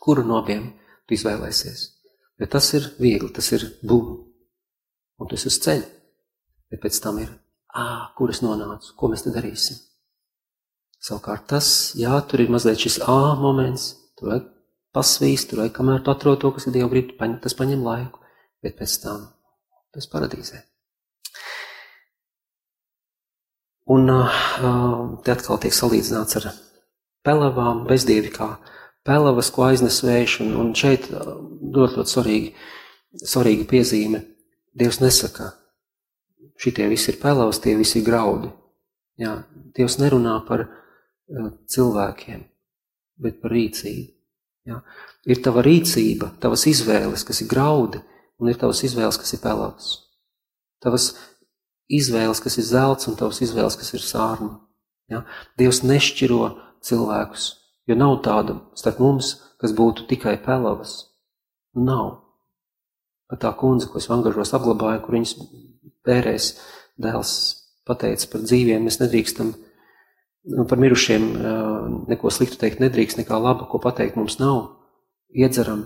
[0.00, 0.70] Kuru no abiem
[1.06, 1.86] tu izvēlēsies?
[2.40, 4.16] Jo tas ir viegli, tas ir būmu.
[5.20, 5.88] Un tu esi uz ceļa.
[6.72, 7.28] Bet pēc tam ir,
[7.76, 7.86] ā,
[8.16, 9.76] kur es nonācu, ko mēs te darīsim?
[11.00, 14.48] Savukārt tas, jā, tur ir mazliet šis ā moments, tur vajag
[14.96, 18.20] pasvīst, tur vajag, kamēr tu atrod to, kas ir Dieva grib, tas paņem laiku,
[18.64, 19.28] bet pēc tam
[19.94, 20.62] tas paradīzē.
[23.90, 24.06] Un
[25.24, 26.50] te atkal tiek salīdzināts ar
[27.26, 28.52] pelavām, bezdievi kā
[29.06, 32.52] pelavas, ko aiznes vējš, un, un šeit ļoti, ļoti svarīgi,
[33.24, 34.22] svarīga piezīme.
[34.80, 35.50] Dievs nesaka,
[36.60, 38.52] šitie visi ir pelavas, tie visi ir graudi.
[39.20, 39.40] Jā,
[39.76, 42.44] Dievs nerunā par uh, cilvēkiem,
[43.20, 44.08] bet par rīcību.
[44.68, 44.78] Jā.
[45.28, 48.00] Ir tava rīcība, tavas izvēles, kas ir graudi,
[48.40, 49.90] un ir tavas izvēles, kas ir pelavas.
[50.80, 51.10] Tavas
[51.90, 54.60] izvēles, kas ir zelts, un tavas izvēles, kas ir sārma.
[55.10, 55.24] Ja?
[55.60, 56.44] Dievs nešķiro
[56.86, 57.50] cilvēkus,
[57.88, 61.06] jo nav tāda starp mums, kas būtu tikai pelavas.
[61.76, 62.18] Nav.
[63.30, 65.34] Pat tā kundze, ko es angažos apglabāju, kur viņas
[66.06, 66.52] pērēs
[67.00, 67.34] dēls
[67.86, 69.52] pateica par dzīviem, mēs nedrīkstam,
[70.56, 71.26] nu, par mirušiem
[72.10, 74.64] neko sliktu teikt nedrīkst, nekā laba, ko pateikt mums nav.
[75.30, 75.84] Iedzeram,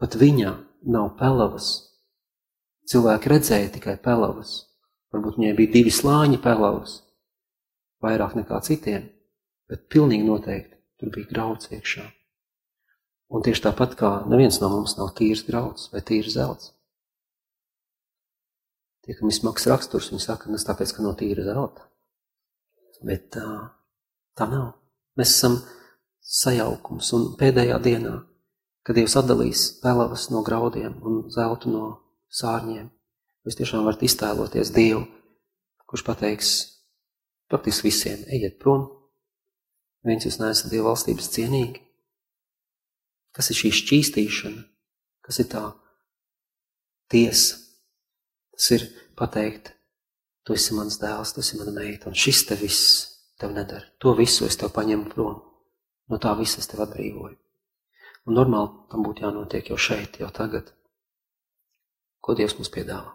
[0.00, 0.54] pat viņā
[0.88, 1.74] nav pelavas.
[2.88, 4.62] Cilvēki redzēja tikai pelavas.
[5.12, 7.00] Varbūt viņai bija divi slāņi pelavas,
[8.04, 9.04] vairāk nekā citiem,
[9.70, 12.06] bet pilnīgi noteikti tur bija grauds iekšā.
[13.34, 16.70] Un tieši tāpat kā neviens no mums nav tīrs grauds vai tīrs zelts.
[19.06, 21.84] Tie, kam ir smags raksturs, viņi saka, tas tāpēc, ka nav tīra zelta.
[23.06, 23.46] Bet tā,
[24.38, 24.72] tā nav.
[25.18, 25.60] Mēs esam
[26.26, 28.16] sajaukums un pēdējā dienā,
[28.86, 31.84] kad Dievs atdalīs pelavas no graudiem un zeltu no
[32.34, 32.88] sārņiem,
[33.46, 35.04] jūs tiešām varat iztēloties Dievu,
[35.86, 36.52] kurš pateiks,
[37.50, 38.88] praktiski visiem, ejiet prom,
[40.06, 41.82] viens jūs neesat Dieva valstības cienīgi.
[43.36, 44.62] Kas ir šī šķīstīšana?
[45.26, 45.64] Kas ir tā
[47.12, 47.58] tiesa?
[48.56, 48.86] Tas ir
[49.18, 49.74] pateikt,
[50.46, 53.02] tu esi mans dēls, tu esi mana meita, un šis te viss
[53.36, 53.84] tev nedara.
[54.00, 55.42] To visu es tev paņemu prom.
[56.08, 57.36] No tā visa es tev atbrīvoju.
[58.26, 60.72] Un normāli tam būtu jānotiek jau šeit, jau tagad.
[62.22, 63.12] Ko Dievs mums piedāvā?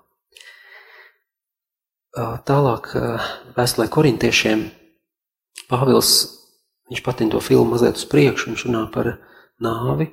[2.47, 2.91] Tālāk,
[3.55, 4.67] vēstulē korintiešiem,
[5.71, 6.40] Pāvils,
[6.91, 9.13] viņš patina to filmu mazliet uz priekšu, viņš runā par
[9.63, 10.09] nāvi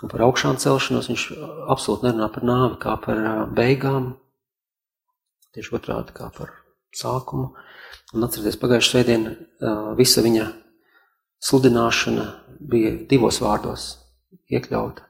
[0.00, 1.26] un par augšām celšanos, viņš
[1.72, 3.20] absolūti nerunā par nāvi kā par
[3.56, 4.14] beigām,
[5.56, 6.52] tieši otrādi kā par
[6.96, 7.52] sākumu.
[8.14, 9.28] Un atcerieties, pagājušajā svētdien
[9.98, 10.48] visa viņa
[11.46, 12.26] sludināšana
[12.70, 13.92] bija divos vārdos
[14.50, 15.06] iekļauta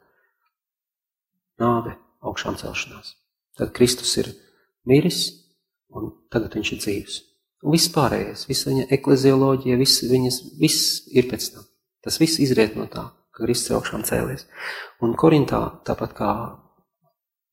[1.63, 3.15] -nāve, augšām celšanās.
[3.57, 4.33] Tad Kristus ir
[4.87, 5.33] miris,
[5.91, 7.30] un tagad viņš ir dzīves.
[7.61, 11.67] Viss pārējais, visa viņa eklezioloģija, viss, viņas, viss ir pēc tam.
[12.01, 14.47] Tas viss izriet no tā, ka Kristus augšām cēlies.
[15.05, 16.31] Un Korintā, tāpat kā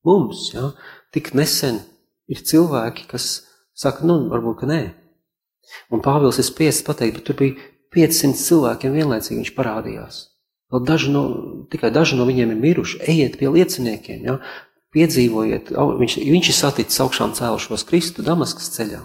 [0.08, 0.70] mums, ja,
[1.12, 1.82] tik nesen
[2.28, 3.28] ir cilvēki, kas
[3.76, 4.80] saka, nu, varbūt, ka nē.
[5.92, 10.22] Un Pāvils ir spiests pateikt, bet tur bija 500 cilvēkiem vienlaicīgi viņš parādījās.
[10.72, 11.22] Vēl daži no,
[11.72, 13.02] tikai daži no viņiem ir miruši.
[13.08, 14.38] Ejiet pie lieciniekiem, ja?
[14.96, 19.04] piedzīvojiet, viņš, viņš ir saticis augšām cēlušos Kristu Damaskas ceļā.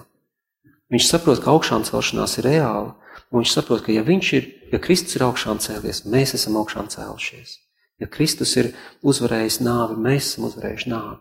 [0.93, 2.93] Viņš saprot, ka augšām celšanās ir reāla,
[3.31, 6.91] un viņš saprot, ka ja viņš ir, ja Kristus ir augšām cēlies, mēs esam augšām
[6.93, 7.55] cēlušies.
[8.01, 11.17] Ja Kristus ir uzvarējis nāvi, mēs esam uzvarējuši nāvi.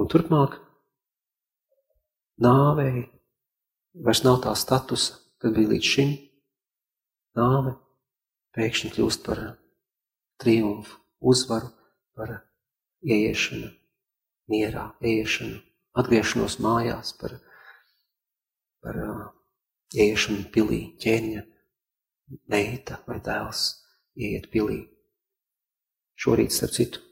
[0.00, 0.56] Un turpmāk
[2.40, 3.04] nāvei
[4.00, 6.14] vairs nav tā statusa, kad bija līdz šim.
[7.36, 7.74] Nāve
[8.56, 9.42] pēkšņi kļūst par
[10.40, 11.68] triumfu, uzvaru,
[12.16, 12.32] par
[13.04, 13.68] ieiešanu
[14.50, 15.60] mierā, ieiešanu,
[16.00, 17.36] atgriešanos mājās, par,
[18.84, 19.22] par uh,
[19.96, 21.44] ieiešanu pilī, ķēniņa
[22.52, 23.62] meita vai dēls
[24.18, 24.82] ieiet pilī.
[26.20, 27.02] Šorīt, starp citu,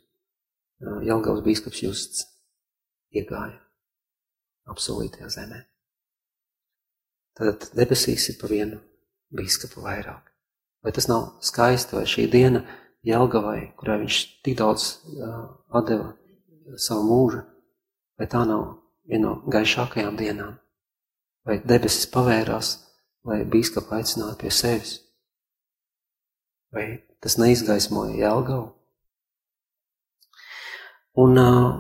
[0.83, 2.27] uh, Jelgavas bīskaps Justs
[3.15, 3.59] iegāja
[4.69, 5.63] apsolītajā zemē.
[7.39, 8.81] Tad debesīs ir pa vienu
[9.35, 10.33] bīskapu vairāk.
[10.85, 12.65] Vai tas nav skaisti, vai šī diena
[13.07, 15.45] Jelgavai, kurai viņš tik daudz uh,
[15.79, 16.13] atdeva
[16.77, 17.43] savu mūžu,
[18.19, 18.65] vai tā nav
[19.09, 20.57] viena no gaišākajām dienām,
[21.49, 22.75] vai debesis pavērās,
[23.25, 24.99] lai bīskapu aicinātu pie sevis,
[26.75, 28.67] vai tas neizgaismoja Jelgavu.
[31.19, 31.71] Un uh,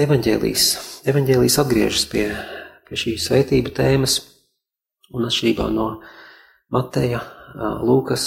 [0.00, 0.64] evaņģēlijas,
[1.12, 2.24] evaņģēlijas atgriežas pie,
[2.88, 4.16] pie šī svētība tēmas,
[5.14, 5.90] un atšķirībā no
[6.72, 8.24] Mateja, uh, Lūkas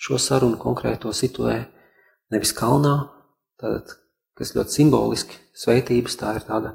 [0.00, 1.60] šo sarunu konkrēto situē
[2.32, 2.96] nevis kalnā,
[3.60, 3.94] tātad,
[4.38, 6.74] kas ļoti simboliski sveitības, tā ir tāda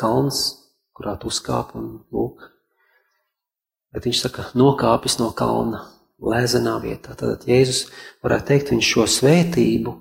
[0.00, 0.61] kalns,
[0.96, 2.46] kurā tu uzkāp un lūk.
[3.92, 5.82] Bet viņš saka, nokāpis no kalna,
[6.22, 7.16] lēzenā vietā.
[7.18, 7.86] Tātad Jēzus
[8.24, 9.94] varētu teikt, viņš šo svētību,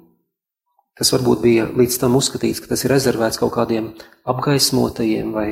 [0.98, 3.92] kas varbūt bija līdz tam uzskatīts, ka tas ir rezervēts kaut kādiem
[4.30, 5.50] apgaismotajiem vai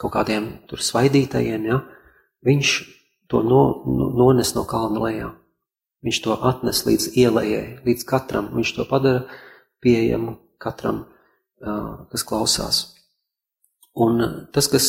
[0.00, 1.80] kaut kādiem tur svaidītajiem, ja?
[2.46, 2.74] viņš
[3.30, 5.30] to no, no, nones no kalna lejā.
[6.00, 7.48] Viņš to atnes līdz ielai,
[7.84, 8.48] līdz katram.
[8.56, 9.26] Viņš to padara
[9.84, 11.04] pieejamu katram,
[11.60, 12.78] kas klausās.
[13.98, 14.22] Un
[14.54, 14.86] tas, kas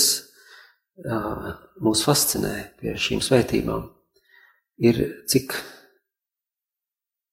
[1.81, 3.87] mūs fascinē pie šīm svētībām,
[4.81, 5.55] ir cik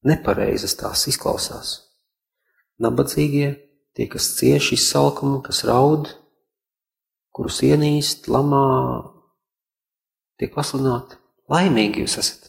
[0.08, 1.74] nepareizas tās izklausās.
[2.80, 3.50] Nabadzīgie,
[3.96, 6.12] tie, kas cieši izsalkumu, kas raud,
[7.34, 8.64] kurus ienīst, lamā,
[10.38, 11.18] tiek pasludināti,
[11.50, 12.46] laimīgi jūs esat.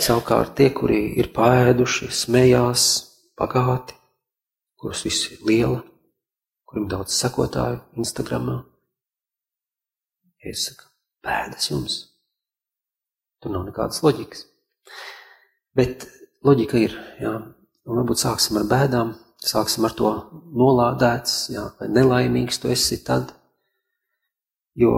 [0.00, 2.86] Savukārt tie, kuri ir pēduši, smējās,
[3.38, 3.96] bagāti,
[4.80, 5.82] kurus viss ir liela,
[6.66, 8.58] kuriem daudz sekotāju Instagramā,
[10.46, 10.88] es saku,
[11.24, 11.98] pēdas jums.
[13.42, 14.46] Tur nav nekādas loģikas.
[15.76, 16.06] Bet
[16.46, 17.34] loģika ir, jā,
[17.86, 19.14] un varbūt sāksim ar bēdām,
[19.46, 20.12] sāksim ar to
[20.56, 23.34] nolādēts, jā, vai nelaimīgs tu esi tad,
[24.74, 24.94] jo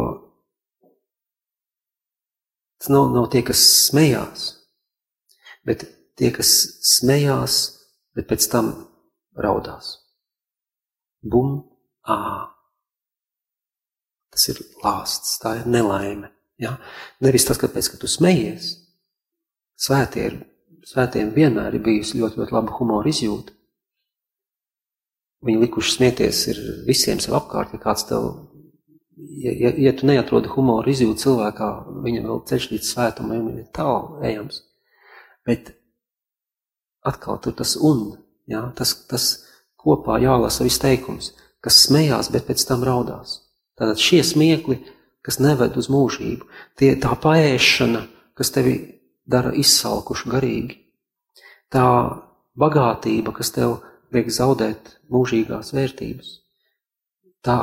[2.78, 4.50] tas nav, nav tie, kas smējās,
[5.66, 5.84] bet
[6.18, 6.52] tie, kas
[6.96, 7.58] smējās,
[8.16, 8.70] bet pēc tam
[9.38, 9.96] raudās.
[11.28, 11.58] Bum,
[12.08, 12.18] ā.
[14.32, 16.32] Tas ir lāsts, tā ir nelaime.
[16.60, 16.76] Ja?
[17.24, 18.74] Nevis tas, kāpēc, ka tu smejies.
[19.78, 20.36] Svētie ir,
[20.88, 23.54] svētiem vienmēr ir bijusi ļoti, ļoti laba humora izjūta.
[25.46, 28.24] Viņi likuši smieties ir visiem sev apkārt, ja kāds tev,
[29.38, 31.68] ja, ja, ja tu neatrodi humora izjūtu cilvēkā,
[32.06, 34.64] viņam vēl ceļš līdz svētumam ir tālu ejams.
[35.46, 35.70] Bet
[37.06, 38.16] atkal tur tas un,
[38.50, 39.28] ja, tas, tas
[39.88, 41.32] kopā jālasa viss teikums,
[41.64, 43.40] kas smējās, bet pēc tam raudās.
[43.80, 44.82] Tātad šie smiekli
[45.28, 46.46] kas neved uz mūžību.
[46.80, 48.78] Tie tā paēšana, kas tevi
[49.28, 50.78] dara izsalkušu garīgi.
[51.68, 51.84] Tā
[52.58, 53.82] bagātība, kas tev
[54.14, 56.30] liek zaudēt mūžīgās vērtības.
[57.44, 57.58] Tā,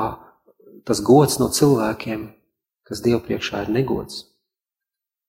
[0.85, 2.27] tas gods no cilvēkiem,
[2.85, 4.27] kas Dievu priekšā ir negods.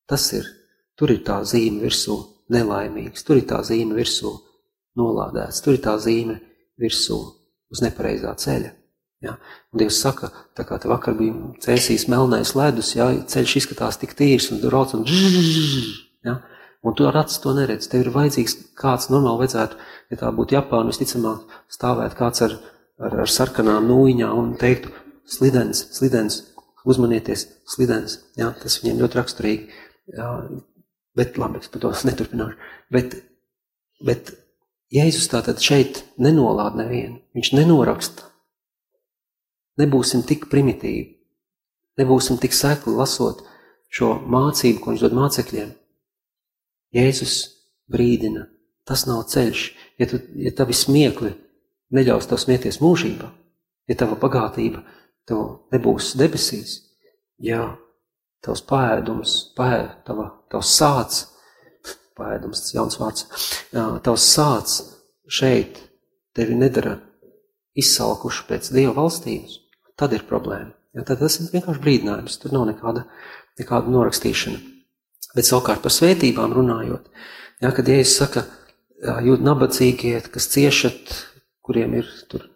[0.06, 0.44] Tas ir,
[0.92, 2.18] tur ir tā zīme virsū
[2.52, 4.34] nelaimīgs, tur ir tā zīme virsū
[5.00, 6.55] nolādēts, tur ir tā zīme virsū
[7.72, 8.72] uz nepareizā ceļa.
[9.24, 9.36] Ja?
[9.72, 13.08] Un Dievs saka, tā kā te vakar bija cēsīs melnais ledus, ja?
[13.32, 15.06] ceļš izskatās tik tīrs un rauc un
[16.26, 16.36] ja?
[16.86, 17.88] un tu ar acis to neredz.
[17.90, 19.80] Tev ir vajadzīgs kāds normāli vajadzētu,
[20.12, 22.58] ja tā būtu Japāna, visticamāk stāvēt kāds ar,
[23.00, 24.92] ar, ar sarkanām nūjiņām un teiktu
[25.26, 26.42] slidens, slidens,
[26.86, 28.20] uzmanieties, slidens.
[28.38, 28.52] Ja?
[28.60, 29.84] Tas viņiem ļoti raksturīgi.
[30.14, 30.32] Ja?
[31.16, 32.72] Bet labi, es par to neturpināšu.
[32.92, 33.16] Bet,
[34.04, 34.34] bet
[34.94, 37.18] Jēzus tātad šeit nenolāda nevienu.
[37.34, 38.28] Viņš nenoraksta
[39.80, 41.08] nebūsim tik primitīvi,
[42.00, 43.42] nebūsim tik sekli lasot
[43.92, 45.72] šo mācību, ko viņš dod mācekļiem.
[46.96, 47.36] Jēzus
[47.90, 48.46] brīdina,
[48.86, 49.66] tas nav ceļš.
[49.98, 51.34] Ja, tu, ja tavi smiekli
[51.96, 53.28] neļaus tev smieties mūžībā,
[53.90, 54.82] ja tava bagātība
[55.26, 55.42] tev
[55.74, 56.78] nebūs debesīs,
[57.42, 57.74] ja
[58.44, 61.24] tavs pēdums, pēd, tava, tavs sāts,
[62.16, 63.26] tas jauns vārds,
[63.72, 64.80] tavs sāts
[65.28, 65.80] šeit
[66.36, 66.96] tevi nedara
[67.76, 69.58] izsalkuši pēc Dieva valstības,
[70.00, 70.72] tad ir problēma.
[70.96, 73.04] Ja, tad tas ir vienkārši brīdinājums, tur nav nekāda,
[73.60, 74.62] nekāda norakstīšana.
[75.36, 77.10] Bet savukārt par svētībām runājot,
[77.60, 78.46] ja, kad Jēzus saka,
[79.26, 81.12] jūt nabadzīgie, kas ciešat,
[81.66, 82.46] kuriem ir tur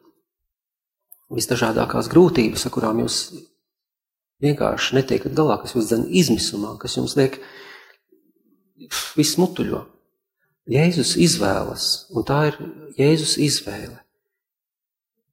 [1.31, 3.19] visdažādākās grūtības, ar kurām jūs
[4.41, 7.37] vienkārši netiekat galā, kas jūs dzen izmisumā, kas jums liek
[9.17, 9.85] viss mutuļo.
[10.71, 12.59] Jēzus izvēlas, un tā ir
[12.99, 13.99] Jēzus izvēle,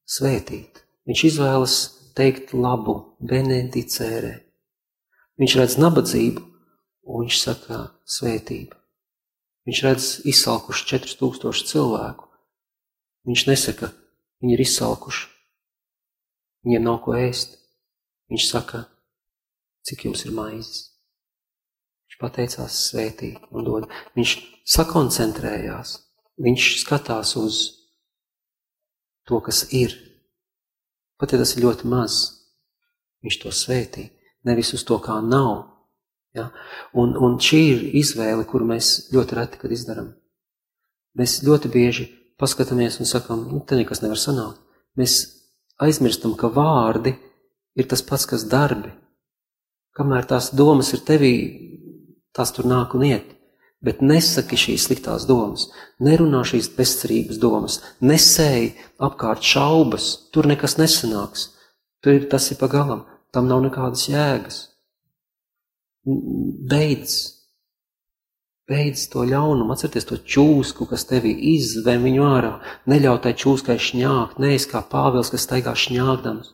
[0.09, 0.81] svētīt.
[1.07, 1.75] Viņš izvēlas
[2.17, 4.33] teikt labu, benedicērē.
[5.37, 6.41] Viņš redz nabadzību,
[7.07, 7.83] un viņš saka
[8.17, 8.73] svētību.
[9.67, 12.27] Viņš redz izsalkuši 4000 cilvēku.
[13.27, 13.91] Viņš nesaka,
[14.41, 15.27] viņi ir izsalkuši,
[16.65, 17.57] viņiem nav ko ēst.
[18.31, 18.85] Viņš saka,
[19.87, 20.96] cik jums ir maizes.
[22.17, 23.85] Viņš pateicās svētīt un dod.
[24.17, 24.31] Viņš
[24.65, 25.93] sakoncentrējās,
[26.41, 27.59] viņš skatās uz
[29.29, 29.93] to, kas ir,
[31.17, 32.15] Pat ja tas ir ļoti maz,
[33.25, 34.03] viņš to svētī,
[34.45, 35.65] nevis uz to, kā nav.
[36.37, 36.51] Ja?
[36.93, 40.11] Un, un šī ir izvēle, kuru mēs ļoti reti kad izdarām.
[41.17, 42.05] Mēs ļoti bieži
[42.37, 44.61] paskatāmies un sakām, nu, te nekas nevar sanākt.
[44.97, 45.17] Mēs
[45.81, 47.15] aizmirstam, ka vārdi
[47.77, 48.93] ir tas pats, kas darbi.
[49.97, 51.33] Kamēr tās domas ir tevī,
[52.37, 53.33] tās tur nāk un iet.
[53.83, 55.67] Bet nesaki šīs sliktās domas,
[56.01, 58.71] nerunā šīs bezcerības domas, nesēji
[59.05, 61.51] apkārt šaubas, tur nekas nesanāks.
[62.01, 64.59] Tur ir tas ir pagalam, tam nav nekādas jēgas.
[66.07, 67.15] Beidz,
[68.69, 72.53] beidz to ļaunumu, atcerieties to čūsku, kas tevi izzvem viņu ārā.
[72.89, 76.53] Neļauj tai čūskai šņākt, neesi kā pāvils, kas staigā šņākdams.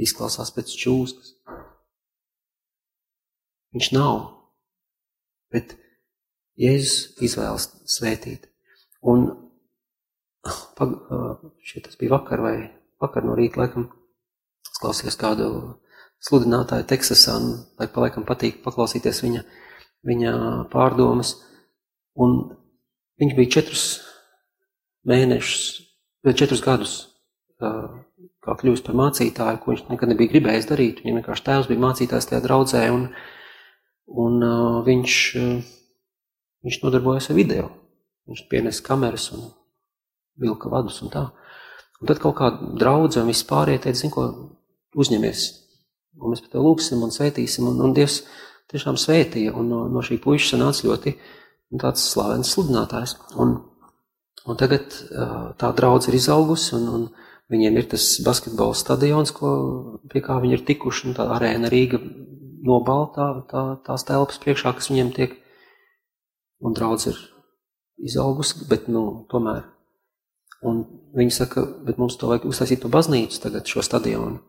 [0.00, 1.34] Izklausās pēc čūskas.
[3.74, 4.39] Viņš nav.
[5.50, 5.76] Bet
[6.60, 8.48] Jēzus izvēlas svētīt.
[9.00, 9.28] Un
[10.78, 10.94] pag,
[11.64, 12.56] šeit tas bija vakar vai
[13.00, 13.88] vakar no rīta, laikam,
[14.66, 15.50] es klausījos kādu
[16.20, 19.44] sludinātāju Teksasā, un laik pa laikam patīk paklausīties viņa,
[20.06, 20.32] viņa
[20.72, 21.38] pārdomas.
[22.20, 22.36] Un
[23.20, 23.84] viņš bija četrus
[25.08, 25.62] mēnešus,
[26.36, 26.96] četrus gadus
[27.60, 31.02] kā kļūst par mācītāju, ko viņš nekad nebija gribējis darīt.
[31.04, 33.08] Viņam vienkārši tēvs bija mācītājs tajā draudzē, un,
[34.10, 35.60] un uh, viņš, uh,
[36.66, 37.68] viņš nodarbojas ar video.
[38.30, 39.48] Viņš pienes kameras un
[40.40, 41.28] vilka vadus un tā.
[42.00, 44.26] Un tad kaut kāda draudze un vispārējie teica, zin ko,
[44.96, 45.46] uzņemies.
[46.20, 48.22] Un mēs par tevi lūgsim un svētīsim, un, un Dievs
[48.72, 51.14] tiešām svētīja, un no, no šī puiša sanāca ļoti
[51.80, 53.16] tāds slavens sludinātājs.
[53.42, 53.58] Un,
[54.46, 57.10] un tagad uh, tā draudze ir izaugusi, un, un
[57.50, 59.48] Viņiem ir tas basketbola stadions, ko,
[60.10, 61.98] pie kā viņi ir tikuši, un tā arēna Rīga
[62.66, 65.36] nobaltā, tā, tās telpas priekšā, kas viņiem tiek,
[66.64, 67.20] un draudz ir
[68.04, 69.64] izaugusi, bet, nu, tomēr.
[70.66, 70.82] Un
[71.16, 74.42] viņi saka, bet mums to vajag uztaisīt to baznīcu tagad, šo stadionu.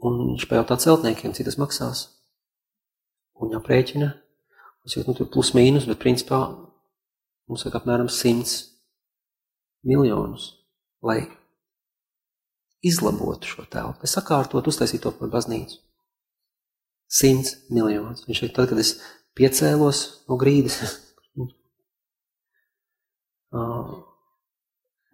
[0.00, 2.06] Un viņš pajautā celtniekiem, cik tas maksās.
[3.36, 4.08] Un viņi aprēķina,
[4.80, 6.40] mums ir, nu, tur plus mīnus, bet principā
[7.50, 8.56] mums vajag apmēram simts
[9.84, 10.54] miljonus,
[11.04, 11.22] lai
[12.86, 15.76] izlabotu šo telpu, lai sakārtotu, uztaisītu to par baznīcu.
[17.10, 18.26] Simts miljonus.
[18.28, 18.90] Viņš teica, tad, kad es
[19.38, 19.98] piecēlos
[20.30, 20.76] no grīdas,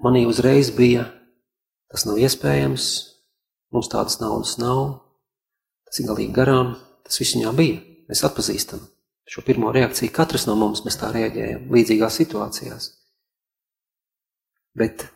[0.05, 1.03] manī uzreiz bija,
[1.93, 2.85] tas nav iespējams,
[3.75, 4.81] mums tādas naudas nav,
[5.89, 6.69] tas ir galīgi garām,
[7.07, 7.79] tas viss viņā bija.
[8.07, 8.81] Mēs atpazīstam
[9.27, 10.13] šo pirmo reakciju.
[10.15, 12.85] Katrs no mums mēs tā reaģējam līdzīgās situācijās.
[14.77, 15.09] Bet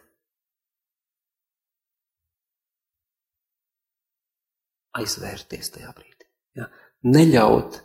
[4.98, 6.26] aizvērties tajā brīdī.
[6.58, 6.68] Ja?
[7.06, 7.80] Neļaut,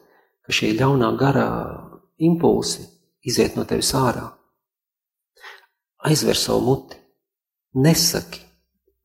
[0.45, 1.49] ka šie ļaunā garā
[2.21, 2.85] impulsi
[3.25, 4.29] iziet no tevis ārā.
[6.05, 6.99] Aizver savu muti,
[7.81, 8.43] nesaki,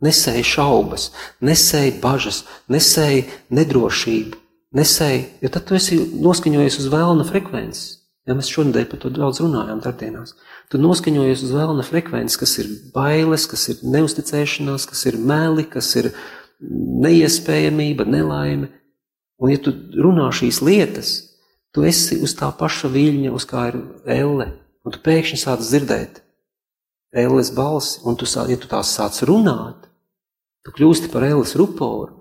[0.05, 1.11] nesēji šaubas,
[1.44, 2.42] nesēji bažas,
[2.72, 3.24] nesēji
[3.57, 4.36] nedrošību,
[4.76, 7.96] nesēji, jo tad tu esi noskaņojies uz vēlna frekvences.
[8.28, 10.34] Ja mēs šonadēļ par to daudz runājām darbdienās,
[10.70, 15.88] tu noskaņojies uz vēlna frekvences, kas ir bailes, kas ir neusticēšanās, kas ir meli, kas
[15.98, 16.11] ir
[16.61, 18.70] neiespējamība, nelaime.
[19.40, 21.12] Un ja tu runā šīs lietas,
[21.72, 24.50] tu esi uz tā paša viļņa, uz kā ir elle,
[24.84, 26.20] un tu pēkšņi sāc dzirdēt
[27.11, 29.88] elles balsi, un tu, sā, ja tu tās sāc runāt,
[30.64, 32.16] tu kļūsti par elles ruporu.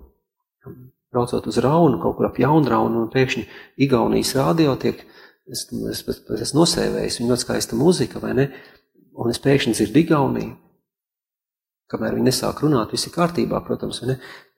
[1.10, 3.46] Braucot uz Raunu, kaut kur ap Jaunraunu, un pēkšņi
[3.82, 5.00] Igaunijas rādio tiek
[5.50, 8.44] es, es, es, es nosēvējis, viņa ļoti skaista muzika, vai ne?
[9.18, 10.52] Un es pēkšņi dzirdu Igauniju.
[11.90, 14.02] Kamēr viņi nesāk runāt, viss ir kārtībā, protams?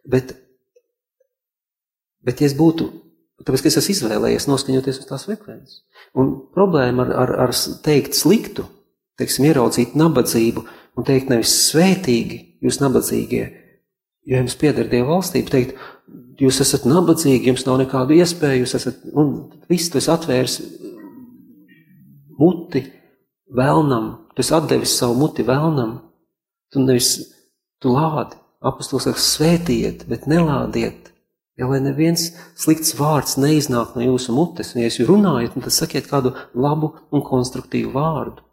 [0.08, 0.34] Bet,
[2.20, 2.90] bet ja es būtu,
[3.46, 5.80] tāpēc, es esmu izvēlējies noskaņoties uz tās frekvences.
[6.18, 8.66] Un problēma ar, ar, ar teikt sliktu,
[9.20, 10.66] teiksim, ieraudzīt nabadzību
[10.98, 13.44] un teikt nevis svētīgi, jūs nabadzīgie,
[14.28, 15.76] jo jums pieder Dieva valstība, teikt,
[16.42, 19.34] jūs esat nabadzīgi, jums nav nekādu iespēju, jūs esat, un
[19.70, 20.58] viss esi atvērs
[22.38, 22.84] muti
[23.52, 24.08] vēlnam,
[24.38, 25.98] esi atdevis savu muti vēlnam,
[26.72, 27.14] tu nevis,
[27.82, 31.12] tu lādi, apustulis saka, svētiet, bet nelādiet,
[31.58, 36.10] ja lai neviens slikts vārds neiznāk no jūsu mutes, un ja jūs runājat, tad sakiet
[36.10, 38.44] kādu labu un konstruktīvu vārdu.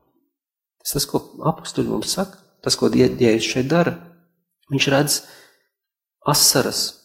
[0.84, 3.97] Tas tas, ko apustuļi mums saka, tas, ko Dievs šeit dara.
[4.72, 5.20] Viņš redz
[6.30, 6.99] asaras,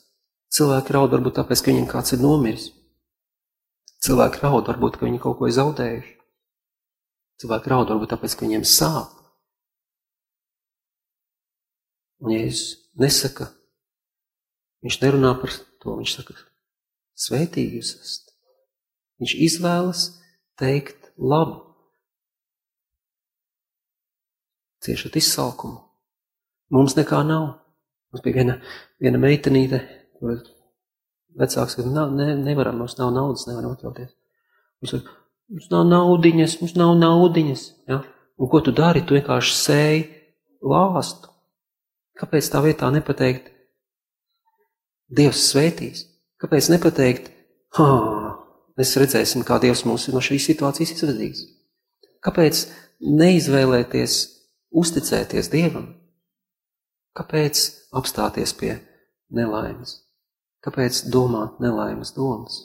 [0.55, 2.69] Cilvēki raud varbūt tāpēc, ka viņiem kāds ir nomiris.
[4.07, 6.13] Cilvēki raud varbūt, ka viņi kaut ko ir zaudējuši.
[7.43, 9.11] Cilvēki raud varbūt tāpēc, ka viņiem sāp.
[12.23, 13.49] Un Jēzus nesaka,
[14.85, 15.53] viņš nerunā par
[15.83, 16.37] to, viņš saka,
[17.19, 18.33] sveitīgi jūs esat.
[19.23, 20.05] Viņš izvēlas
[20.61, 21.61] teikt labu.
[24.85, 25.81] Ciešat izsalkumu.
[26.75, 27.47] Mums nekā nav.
[28.13, 28.57] Mums bija viena,
[29.03, 29.81] viena meitenīte,
[30.19, 30.43] kur
[31.39, 34.13] vecāks saka, ne, nevaram, mums nav naudas, nevaram atļauties.
[34.83, 35.15] Mums, saka,
[35.51, 37.65] mums nav naudiņas, mums nav naudiņas.
[37.91, 38.03] Ja?
[38.39, 39.03] Un ko tu dari?
[39.07, 40.05] Tu vienkārši sēji
[40.63, 41.34] lāstu.
[42.19, 43.51] Kāpēc tā vietā nepateikt,
[45.15, 46.05] Dievs svētīs?
[46.41, 47.27] Kāpēc nepateikt,
[48.79, 51.43] mēs redzēsim, kā Dievs mūs no šīs situācijas izvedīs?
[52.25, 52.65] Kāpēc
[53.05, 54.17] neizvēlēties
[54.75, 55.91] uzticēties Dievam?
[57.15, 58.79] Kāpēc apstāties pie
[59.35, 59.99] nelaimes?
[60.65, 62.63] Kāpēc domāt nelaimes domas?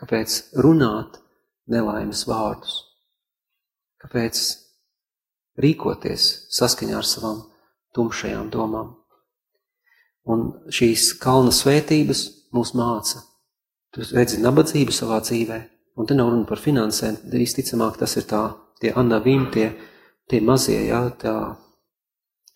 [0.00, 1.20] Kāpēc runāt
[1.70, 2.80] nelaimes vārdus?
[4.02, 4.42] Kāpēc
[5.62, 7.40] rīkoties saskaņā ar savām
[7.96, 8.94] tumšajām domām?
[10.28, 12.24] Un šīs kalna svētības
[12.54, 13.24] mūs māca.
[13.92, 15.58] Tu redzi nabadzību savā dzīvē,
[16.00, 18.42] un te nav runa par finansēm, visticamāk tas ir tā,
[18.80, 19.66] tie anavīni, tie,
[20.30, 21.34] tie mazie, jā, tā,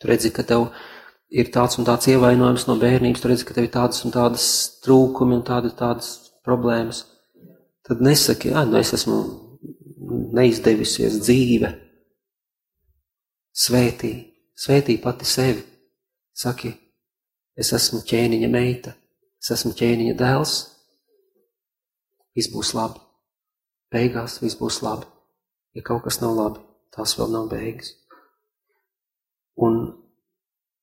[0.01, 0.71] tu redzi, ka tev
[1.29, 4.47] ir tāds un tāds ievainojums no bērnības, tu redzi, ka tev ir tādas un tādas
[4.87, 6.13] trūkumi un tādas, tādas
[6.47, 7.03] problēmas,
[7.87, 9.19] tad nesaki, ah, nu es esmu
[10.37, 11.73] neizdevusies dzīve.
[13.57, 14.13] Svētī,
[14.57, 15.63] svētī pati sevi.
[16.37, 16.73] Saki,
[17.57, 18.93] es esmu ķēniņa meita,
[19.41, 20.57] es esmu ķēniņa dēls,
[22.37, 23.01] viss būs labi.
[23.93, 25.07] Beigās viss būs labi.
[25.77, 26.61] Ja kaut kas nav labi,
[26.93, 27.95] tās vēl nav beigas.
[29.57, 29.79] Un,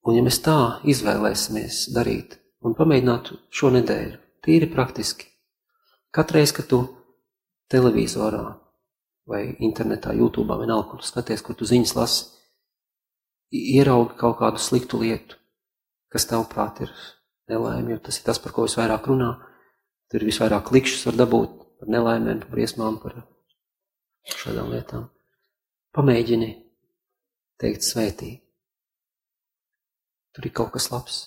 [0.01, 0.57] un ja mēs tā
[0.89, 5.27] izvēlēsimies darīt un pamēģinātu šo nedēļu, tīri praktiski,
[6.15, 6.81] katreiz, kad tu
[7.69, 8.45] televizorā
[9.29, 12.25] vai internetā, YouTube, vienalga, kur tu skaties, kur tu ziņas lasi,
[13.53, 15.37] ieraugi kaut kādu sliktu lietu,
[16.11, 16.93] kas tavuprāt ir
[17.49, 19.33] nelaime, jo tas ir tas, par ko visvairāk runā.
[20.11, 23.17] Tur visvairāk klikšķus var dabūt par nelaimēm, par briesmām, par
[24.29, 25.07] šādām lietām.
[25.93, 26.51] Pamēģini
[27.61, 28.33] teikt svētī.
[30.33, 31.19] Tur ir kaut kas labs.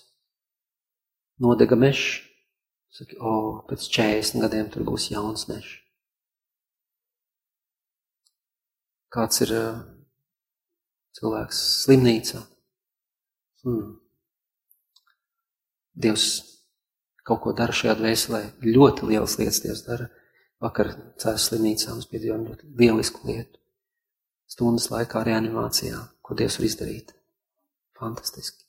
[1.42, 2.22] Nodega mežs.
[2.96, 5.74] Saki, o, pēc 40 gadiem tur būs jauns mežs.
[9.12, 9.82] Kāds ir uh,
[11.16, 12.42] cilvēks slimnīcā?
[13.64, 13.96] Hmm.
[15.96, 16.26] Dievs
[17.26, 18.42] kaut ko dara šajā dvēselē.
[18.62, 20.10] Ļoti lielas lietas Dievs dara.
[20.62, 23.60] Vakar cēlās slimnīcā mums piedzīvojām ļoti lielisku lietu.
[24.46, 27.12] Stundas laikā reanimācijā, ko Dievs var izdarīt.
[27.98, 28.62] Fantastiski.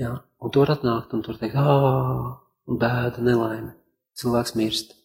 [0.00, 0.10] Jā,
[0.42, 3.76] un tur atnākt un tur teikt, un bēda, nelaime.
[4.18, 4.96] Cilvēks mirst.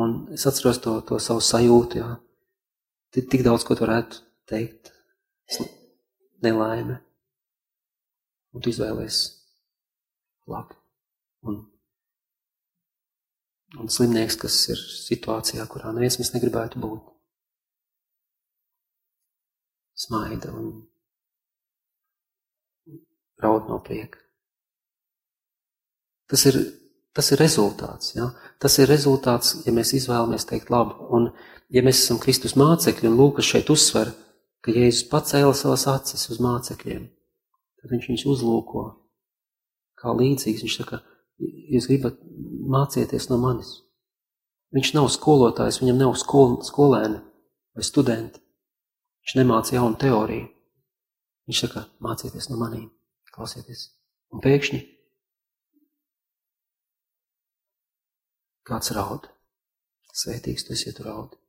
[0.00, 2.14] Un es atceros to, to savu sajūtu, jā.
[3.12, 4.94] Tik, tik daudz, ko tu varētu teikt.
[6.40, 7.00] Nelaime.
[8.54, 9.18] Un tu izvēlies
[10.50, 10.76] labi.
[11.46, 11.60] Un,
[13.80, 17.12] un slimnieks, kas ir situācijā, kurā neviens mēs negribētu būt.
[20.00, 20.72] Smaida un
[23.40, 24.18] raud no prieka.
[26.30, 26.56] Tas ir,
[27.16, 28.14] tas ir rezultāts.
[28.16, 28.30] Ja?
[28.62, 30.96] Tas ir rezultāts, ja mēs izvēlamies teikt labu.
[31.16, 31.30] Un,
[31.68, 34.29] ja mēs esam Kristus mācekļi, un Lūkas šeit uzsver, ka
[34.68, 37.06] Jēzus pacēla savas acis uz mācekļiem,
[37.80, 38.82] tad viņš viņus uzlūko
[40.00, 40.66] kā līdzīgs.
[40.66, 41.00] Viņš saka,
[41.40, 42.20] jūs gribat
[42.74, 43.72] mācieties no manis.
[44.76, 47.22] Viņš nav skolotājs, viņam nav skol, skolēni
[47.74, 48.42] vai studenti.
[49.24, 50.46] Viņš nemāca jaunu teoriju.
[51.48, 52.90] Viņš saka, mācieties no maniem.
[53.32, 53.88] Klausieties.
[54.30, 54.84] Un pēkšņi
[58.70, 59.26] kāds raud.
[60.14, 61.39] Svētīgs tu esi, ja tu raud.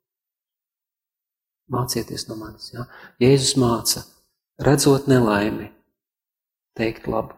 [1.72, 2.72] Mācieties no manis.
[2.74, 2.88] Ja?
[3.22, 4.04] Jēzus māca,
[4.60, 5.70] redzot nelaimi,
[6.78, 7.38] teikt labu.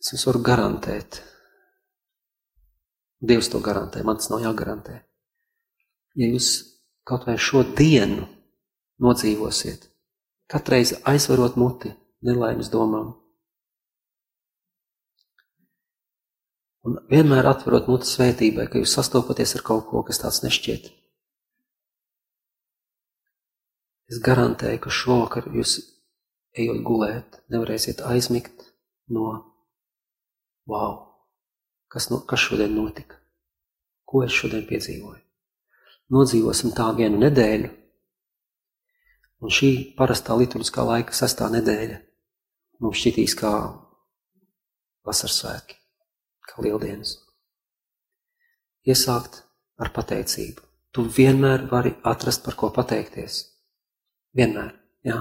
[0.00, 1.20] Es jums varu garantēt.
[3.26, 5.00] Dievs to garantē, man tas nav jāgarantē.
[6.16, 6.50] Ja jūs
[7.08, 8.24] kaut vai šo dienu
[9.02, 9.88] nodzīvosiet,
[10.48, 11.92] katreiz aizvarot muti
[12.24, 13.14] nelaimes domām.
[16.86, 20.88] Un vienmēr atverot muti svētībai, ka jūs sastopaties ar kaut ko, kas tāds nešķiet.
[24.12, 25.80] Es garantēju, ka šovakar jūs,
[26.54, 28.68] ejot gulēt, nevarēsiet aizmigt
[29.12, 29.32] no
[30.70, 30.94] wow,
[31.90, 33.18] kas, no, kas šodien notika,
[34.06, 35.24] ko es šodien piedzīvoju.
[36.14, 37.72] Nodzīvosim tā vienu nedēļu,
[39.44, 41.98] Un šī parastā liturgiskā laika sestā nedēļa
[42.80, 43.52] mums šķitīs kā
[45.06, 45.76] vasaras svētki,
[46.64, 47.16] lieldienas.
[48.86, 49.42] Iesākt
[49.82, 50.62] ar pateicību.
[50.94, 53.42] Tu vienmēr vari atrast, par ko pateikties.
[54.36, 54.70] Vienmēr,
[55.04, 55.18] jā.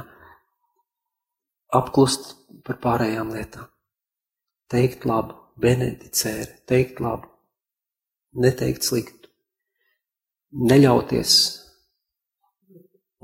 [1.76, 3.68] Apklust par pārējām lietām.
[4.72, 7.28] Teikt labu, benedicēri, teikt labu,
[8.40, 9.30] neteikt sliktu.
[10.56, 11.36] Neļauties.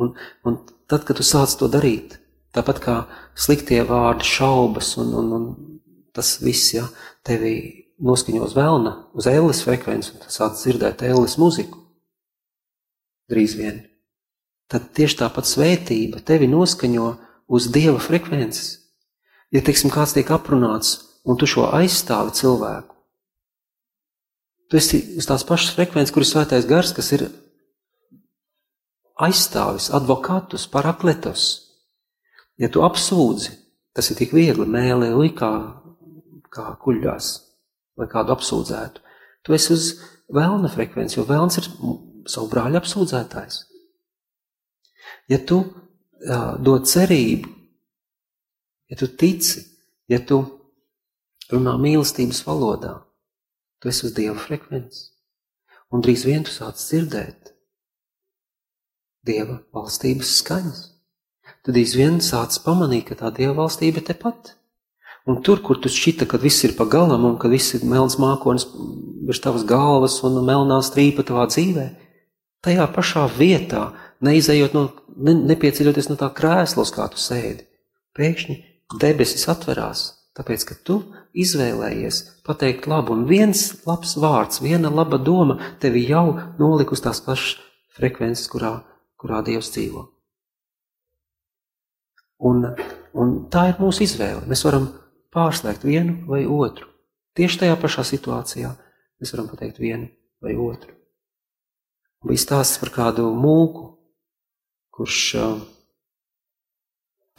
[0.02, 0.16] Un,
[0.48, 0.60] un
[0.92, 2.18] Tad, kad tu sāc to darīt,
[2.52, 2.94] tāpat kā
[3.40, 5.46] sliktie vārdi, šaubas un, un, un
[6.12, 6.84] tas viss, ja
[7.24, 7.54] tevi
[8.02, 11.80] noskaņo uz vēlna, uz ēles frekvenci, un sāc dzirdēt ēles muziku,
[13.32, 13.82] drīz vien,
[14.72, 17.10] tad tieši tāpat svētība tevi noskaņo
[17.52, 18.78] uz Dieva frekvences.
[19.52, 20.96] Ja, teiksim, kāds tiek aprunāts,
[21.28, 22.96] un tu šo aizstāvi cilvēku,
[24.72, 27.28] tu esi uz tās pašas frekvences, kur ir svētais gars, kas ir
[29.22, 31.50] aizstāvis, advokātus, parakletus.
[32.62, 33.54] Ja tu apsūdzi,
[33.96, 35.52] tas ir tik viegli mēlē likā,
[36.52, 37.28] kā kuļļās,
[38.02, 39.04] lai kādu apsūdzētu.
[39.46, 39.90] Tu esi uz
[40.34, 41.70] vēlna frekvenci, jo vēlns ir
[42.30, 43.62] savu brāļu apsūdzētājs.
[45.32, 47.50] Ja tu uh, dod cerību,
[48.92, 49.64] ja tu tici,
[50.12, 50.42] ja tu
[51.52, 52.98] runā mīlestības valodā,
[53.82, 55.08] tu esi uz Dieva frekvenci.
[55.92, 57.52] Un drīz vien tu sāc dzirdēt
[59.28, 60.82] Dieva valstības skaņas.
[61.62, 64.56] Tad izvien sāc pamanīt, ka tā Dieva valstība ir tepat.
[65.30, 68.18] Un tur, kur tu šķita, ka viss ir pa galam un ka viss ir melns
[68.22, 68.66] mākonis
[69.28, 71.86] virs tavas galvas un melnā strīpa tavā dzīvē,
[72.66, 73.92] tajā pašā vietā
[74.26, 77.68] neizējot no, ne, nepieceļoties no tā krēslos, kā tu sēdi.
[78.18, 78.58] Pēkšņi
[79.02, 80.06] debesis atverās,
[80.38, 80.98] tāpēc, ka tu
[81.38, 87.22] izvēlējies pateikt labu, un viens labs vārds, viena laba doma tevi jau nolik uz tās
[87.24, 87.60] pašas
[87.96, 88.80] frekvences, kurā,
[89.22, 90.08] kurā Dievs dzīvo.
[92.50, 92.66] Un,
[93.14, 94.48] un tā ir mūsu izvēle.
[94.50, 94.88] Mēs varam
[95.34, 96.90] pārslēgt vienu vai otru.
[97.38, 98.72] Tieši tajā pašā situācijā
[99.22, 100.10] mēs varam pateikt vienu
[100.44, 100.92] vai otru.
[102.22, 103.88] Un bija stāsts par kādu mūku,
[104.94, 105.56] kurš uh,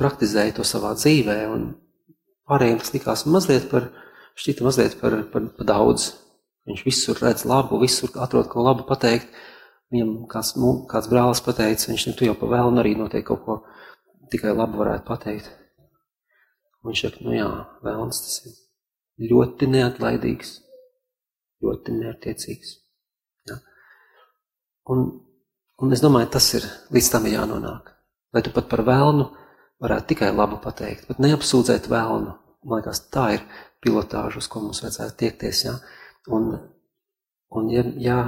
[0.01, 1.69] praktizēja to savā dzīvē, un
[2.49, 3.91] pārējiem tas likās mazliet par,
[4.41, 6.11] šķita mazliet par, par, par daudz.
[6.67, 9.31] Viņš visur redz labu, visur atrod ko labu pateikt.
[9.93, 10.55] Viņam kāds,
[10.89, 13.59] kāds brālis pateica, viņš ne tu jau pa vēlnu arī noteikti kaut ko
[14.33, 15.51] tikai labu varētu pateikt.
[16.83, 17.49] Viņš saka, nu jā,
[17.85, 20.57] vēlns tas ir ļoti neatlaidīgs,
[21.63, 22.73] ļoti neatiecīgs.
[23.51, 23.59] Ja?
[24.91, 25.05] Un,
[25.79, 27.93] un es domāju, tas ir līdz tam jānonāk.
[28.35, 29.29] Lai tu pat par vēlnu
[29.83, 32.35] varētu tikai labu pateikt, bet neapsūdzēt vēlnu.
[32.63, 33.45] Man liekas, tā ir
[33.83, 35.65] pilotāža, uz ko mums vajadzētu tiekties.
[35.67, 35.77] Ja?
[36.35, 36.51] Un,
[37.51, 38.19] un ja, ja,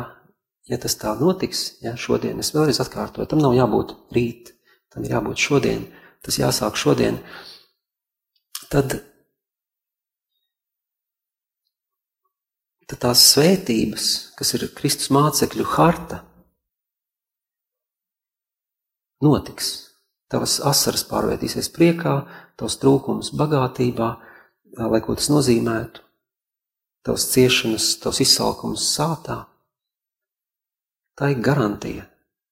[0.70, 4.54] ja tas tā notiks, ja, šodien, es vēlreiz atkārtoju, tam nav jābūt rīt,
[4.94, 5.86] tam ir jābūt šodien,
[6.26, 7.20] tas jāsāk šodien,
[8.74, 8.96] tad,
[12.90, 14.06] tad tās svētības,
[14.38, 16.24] kas ir Kristus mācekļu harta,
[19.24, 19.74] notiks.
[20.32, 22.14] Tavas asaras pārvērtīsies priekā,
[22.58, 24.08] tavs trūkums bagātībā,
[24.80, 26.02] lai ko tas nozīmētu,
[27.06, 29.44] tavs ciešanas, tavs izsalkums sātā.
[31.14, 32.08] Tā ir garantija,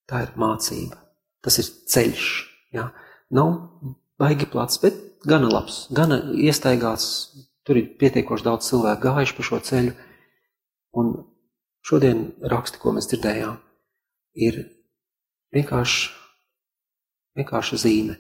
[0.07, 1.01] tā ir mācība,
[1.43, 2.29] tas ir ceļš.
[2.77, 2.93] Ja?
[3.35, 3.57] Nav
[4.21, 7.33] baigi plats, bet gana labs, gana iestaigāts.
[7.63, 9.93] Tur ir pietiekoši daudz cilvēku gājuši pa šo ceļu.
[10.99, 11.13] Un
[11.87, 13.55] šodien raksti, ko mēs dzirdējām,
[14.35, 14.59] ir
[15.55, 16.11] vienkārši,
[17.39, 18.19] vienkārši zīme.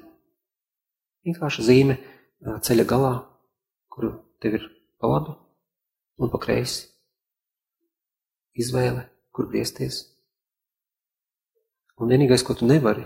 [1.27, 1.99] Vienkārši zīme
[2.43, 3.13] ceļa galā,
[3.91, 4.09] kur
[4.43, 4.71] tev ir
[5.03, 5.35] pa labi
[6.23, 6.87] un pa kreisi.
[8.63, 10.05] Izvēle, kur griezties.
[11.99, 13.05] Un vienīgais, ko tu nevari,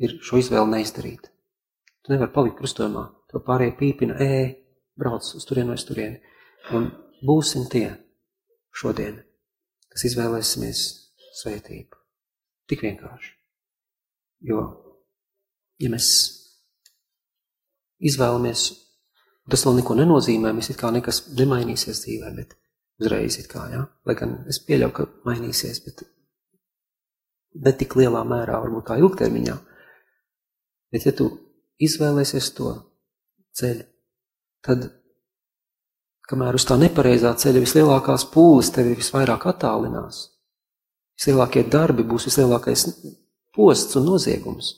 [0.00, 1.32] ir šo izvēli neizdarīt.
[2.06, 3.02] Tu nevari palikt krustojumā,
[3.32, 4.34] to pārējie pīpina, ē,
[4.94, 6.20] brauc uz turienu vai uz turieni.
[6.76, 6.86] Un
[7.26, 7.88] būsim tie
[8.70, 9.16] šodien,
[9.90, 10.82] kas izvēlēsimies
[11.40, 11.98] svētību.
[12.70, 13.32] Tik vienkārši.
[14.46, 14.62] Jo,
[15.82, 16.08] ja mēs
[18.06, 18.66] izvēlamies,
[19.50, 22.54] tas vēl neko nenozīmē, mēs it kā nekas nemainīsies dzīvē, bet
[23.02, 23.82] uzreiz it kā, jā.
[23.82, 23.88] Ja?
[24.06, 26.04] Lai gan es pieļauju, ka mainīsies, bet
[27.66, 29.56] ne tik lielā mērā, varbūt kā ilgtermiņā.
[30.94, 31.28] Bet ja tu
[31.82, 32.72] izvēlēsies to
[33.56, 33.84] ceļu,
[34.66, 34.88] tad,
[36.30, 40.22] kamēr uz tā nepareizā ceļa vislielākās pūles tevi visvairāk attālinās,
[41.18, 42.88] vislielākie darbi būs vislielākais
[43.56, 44.72] posts un noziegums,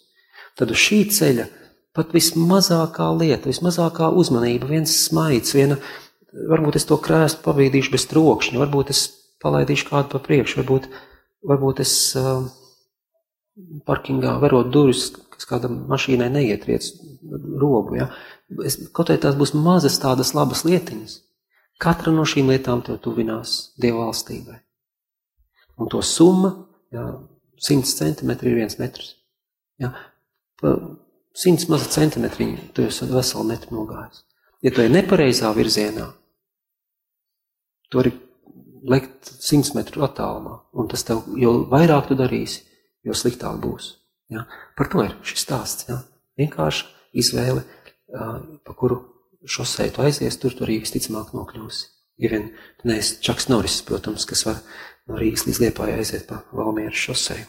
[0.58, 1.48] tad uz šī ceļa
[1.96, 5.78] pat vismazākā lieta, vismazākā uzmanība, viens smaids, viena,
[6.50, 9.06] varbūt es to krēstu pavīdīšu bez trokšņa, varbūt es
[9.42, 10.86] palaidīšu kādu pa priekšu, varbūt,
[11.48, 12.44] varbūt es uh,
[13.88, 16.90] parkingā verot durvis, kas kādam mašīnai neietriec
[17.60, 17.96] robu.
[18.00, 18.10] Ja?
[18.66, 21.20] Es, kaut vai tās būs mazas tādas labas lietiņas.
[21.78, 24.58] Katra no šīm lietām tev tuvinās Dieva valstībai.
[25.78, 26.50] Un to summa,
[26.90, 27.12] ja,
[27.62, 29.14] 100 centimetri ir viens metrs.
[29.78, 29.92] Ja,
[30.58, 30.74] pa
[31.38, 34.24] 100 maza centimetriņa, tu esi veselu metru nogājis.
[34.66, 36.08] Ja tu ej nepareizā virzienā,
[37.86, 38.10] tu vari
[38.90, 42.64] lekt 100 metru attālumā, un tas tev, jo vairāk tu darīsi,
[43.06, 43.97] jo sliktāk būs.
[44.32, 44.46] Ja?
[44.76, 45.88] Par to ir šis stāsts.
[45.88, 46.02] Ja?
[46.38, 46.86] Vienkārši
[47.18, 47.64] izvēle,
[48.08, 49.00] pa kuru
[49.48, 51.86] šosei tu aizies, tur tu arī visticamāk nokļūsi.
[52.18, 52.48] Ja vien
[52.88, 54.58] neesi Čaks Noris, protams, kas var
[55.06, 57.44] no Rīgas līdz Liepājai aiziet pa Valmieras šosei.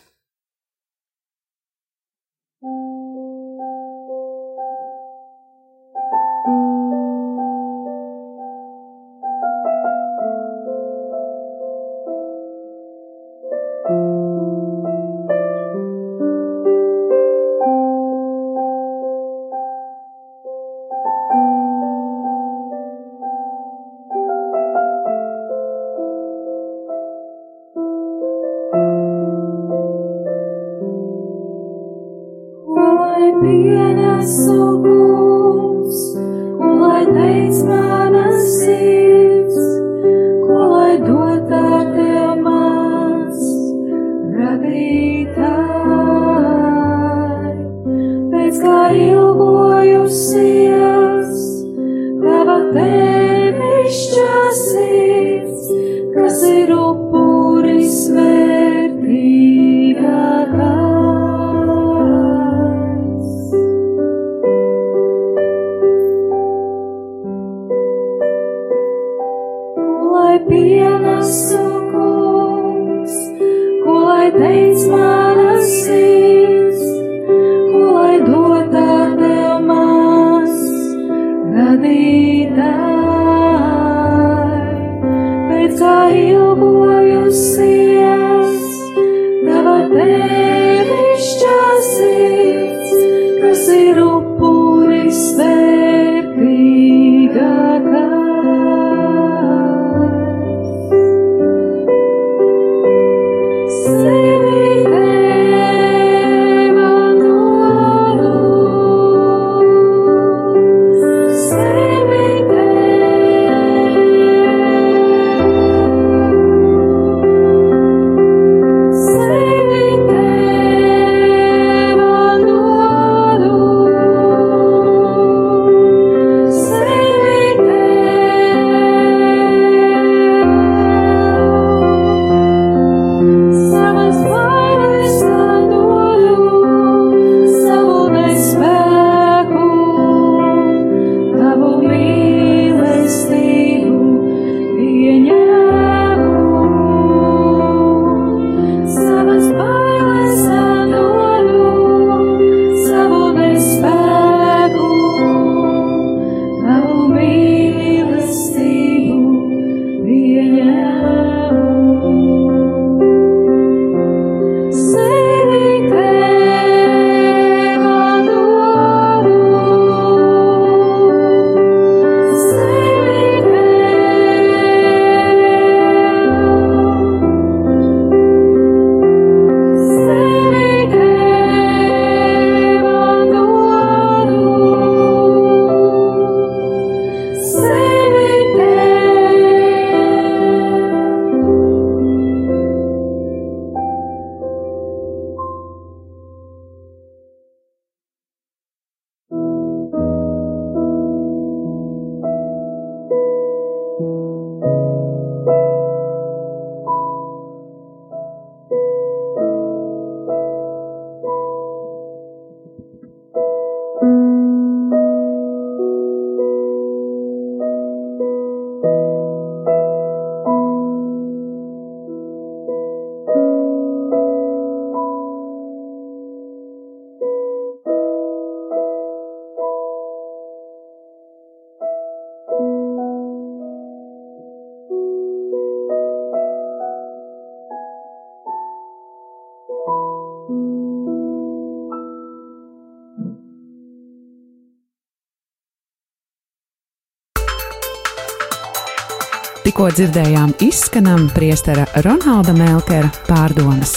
[249.89, 253.95] Tikko dzirdējām izskanam priestera Ronalda Melkera pārdomas.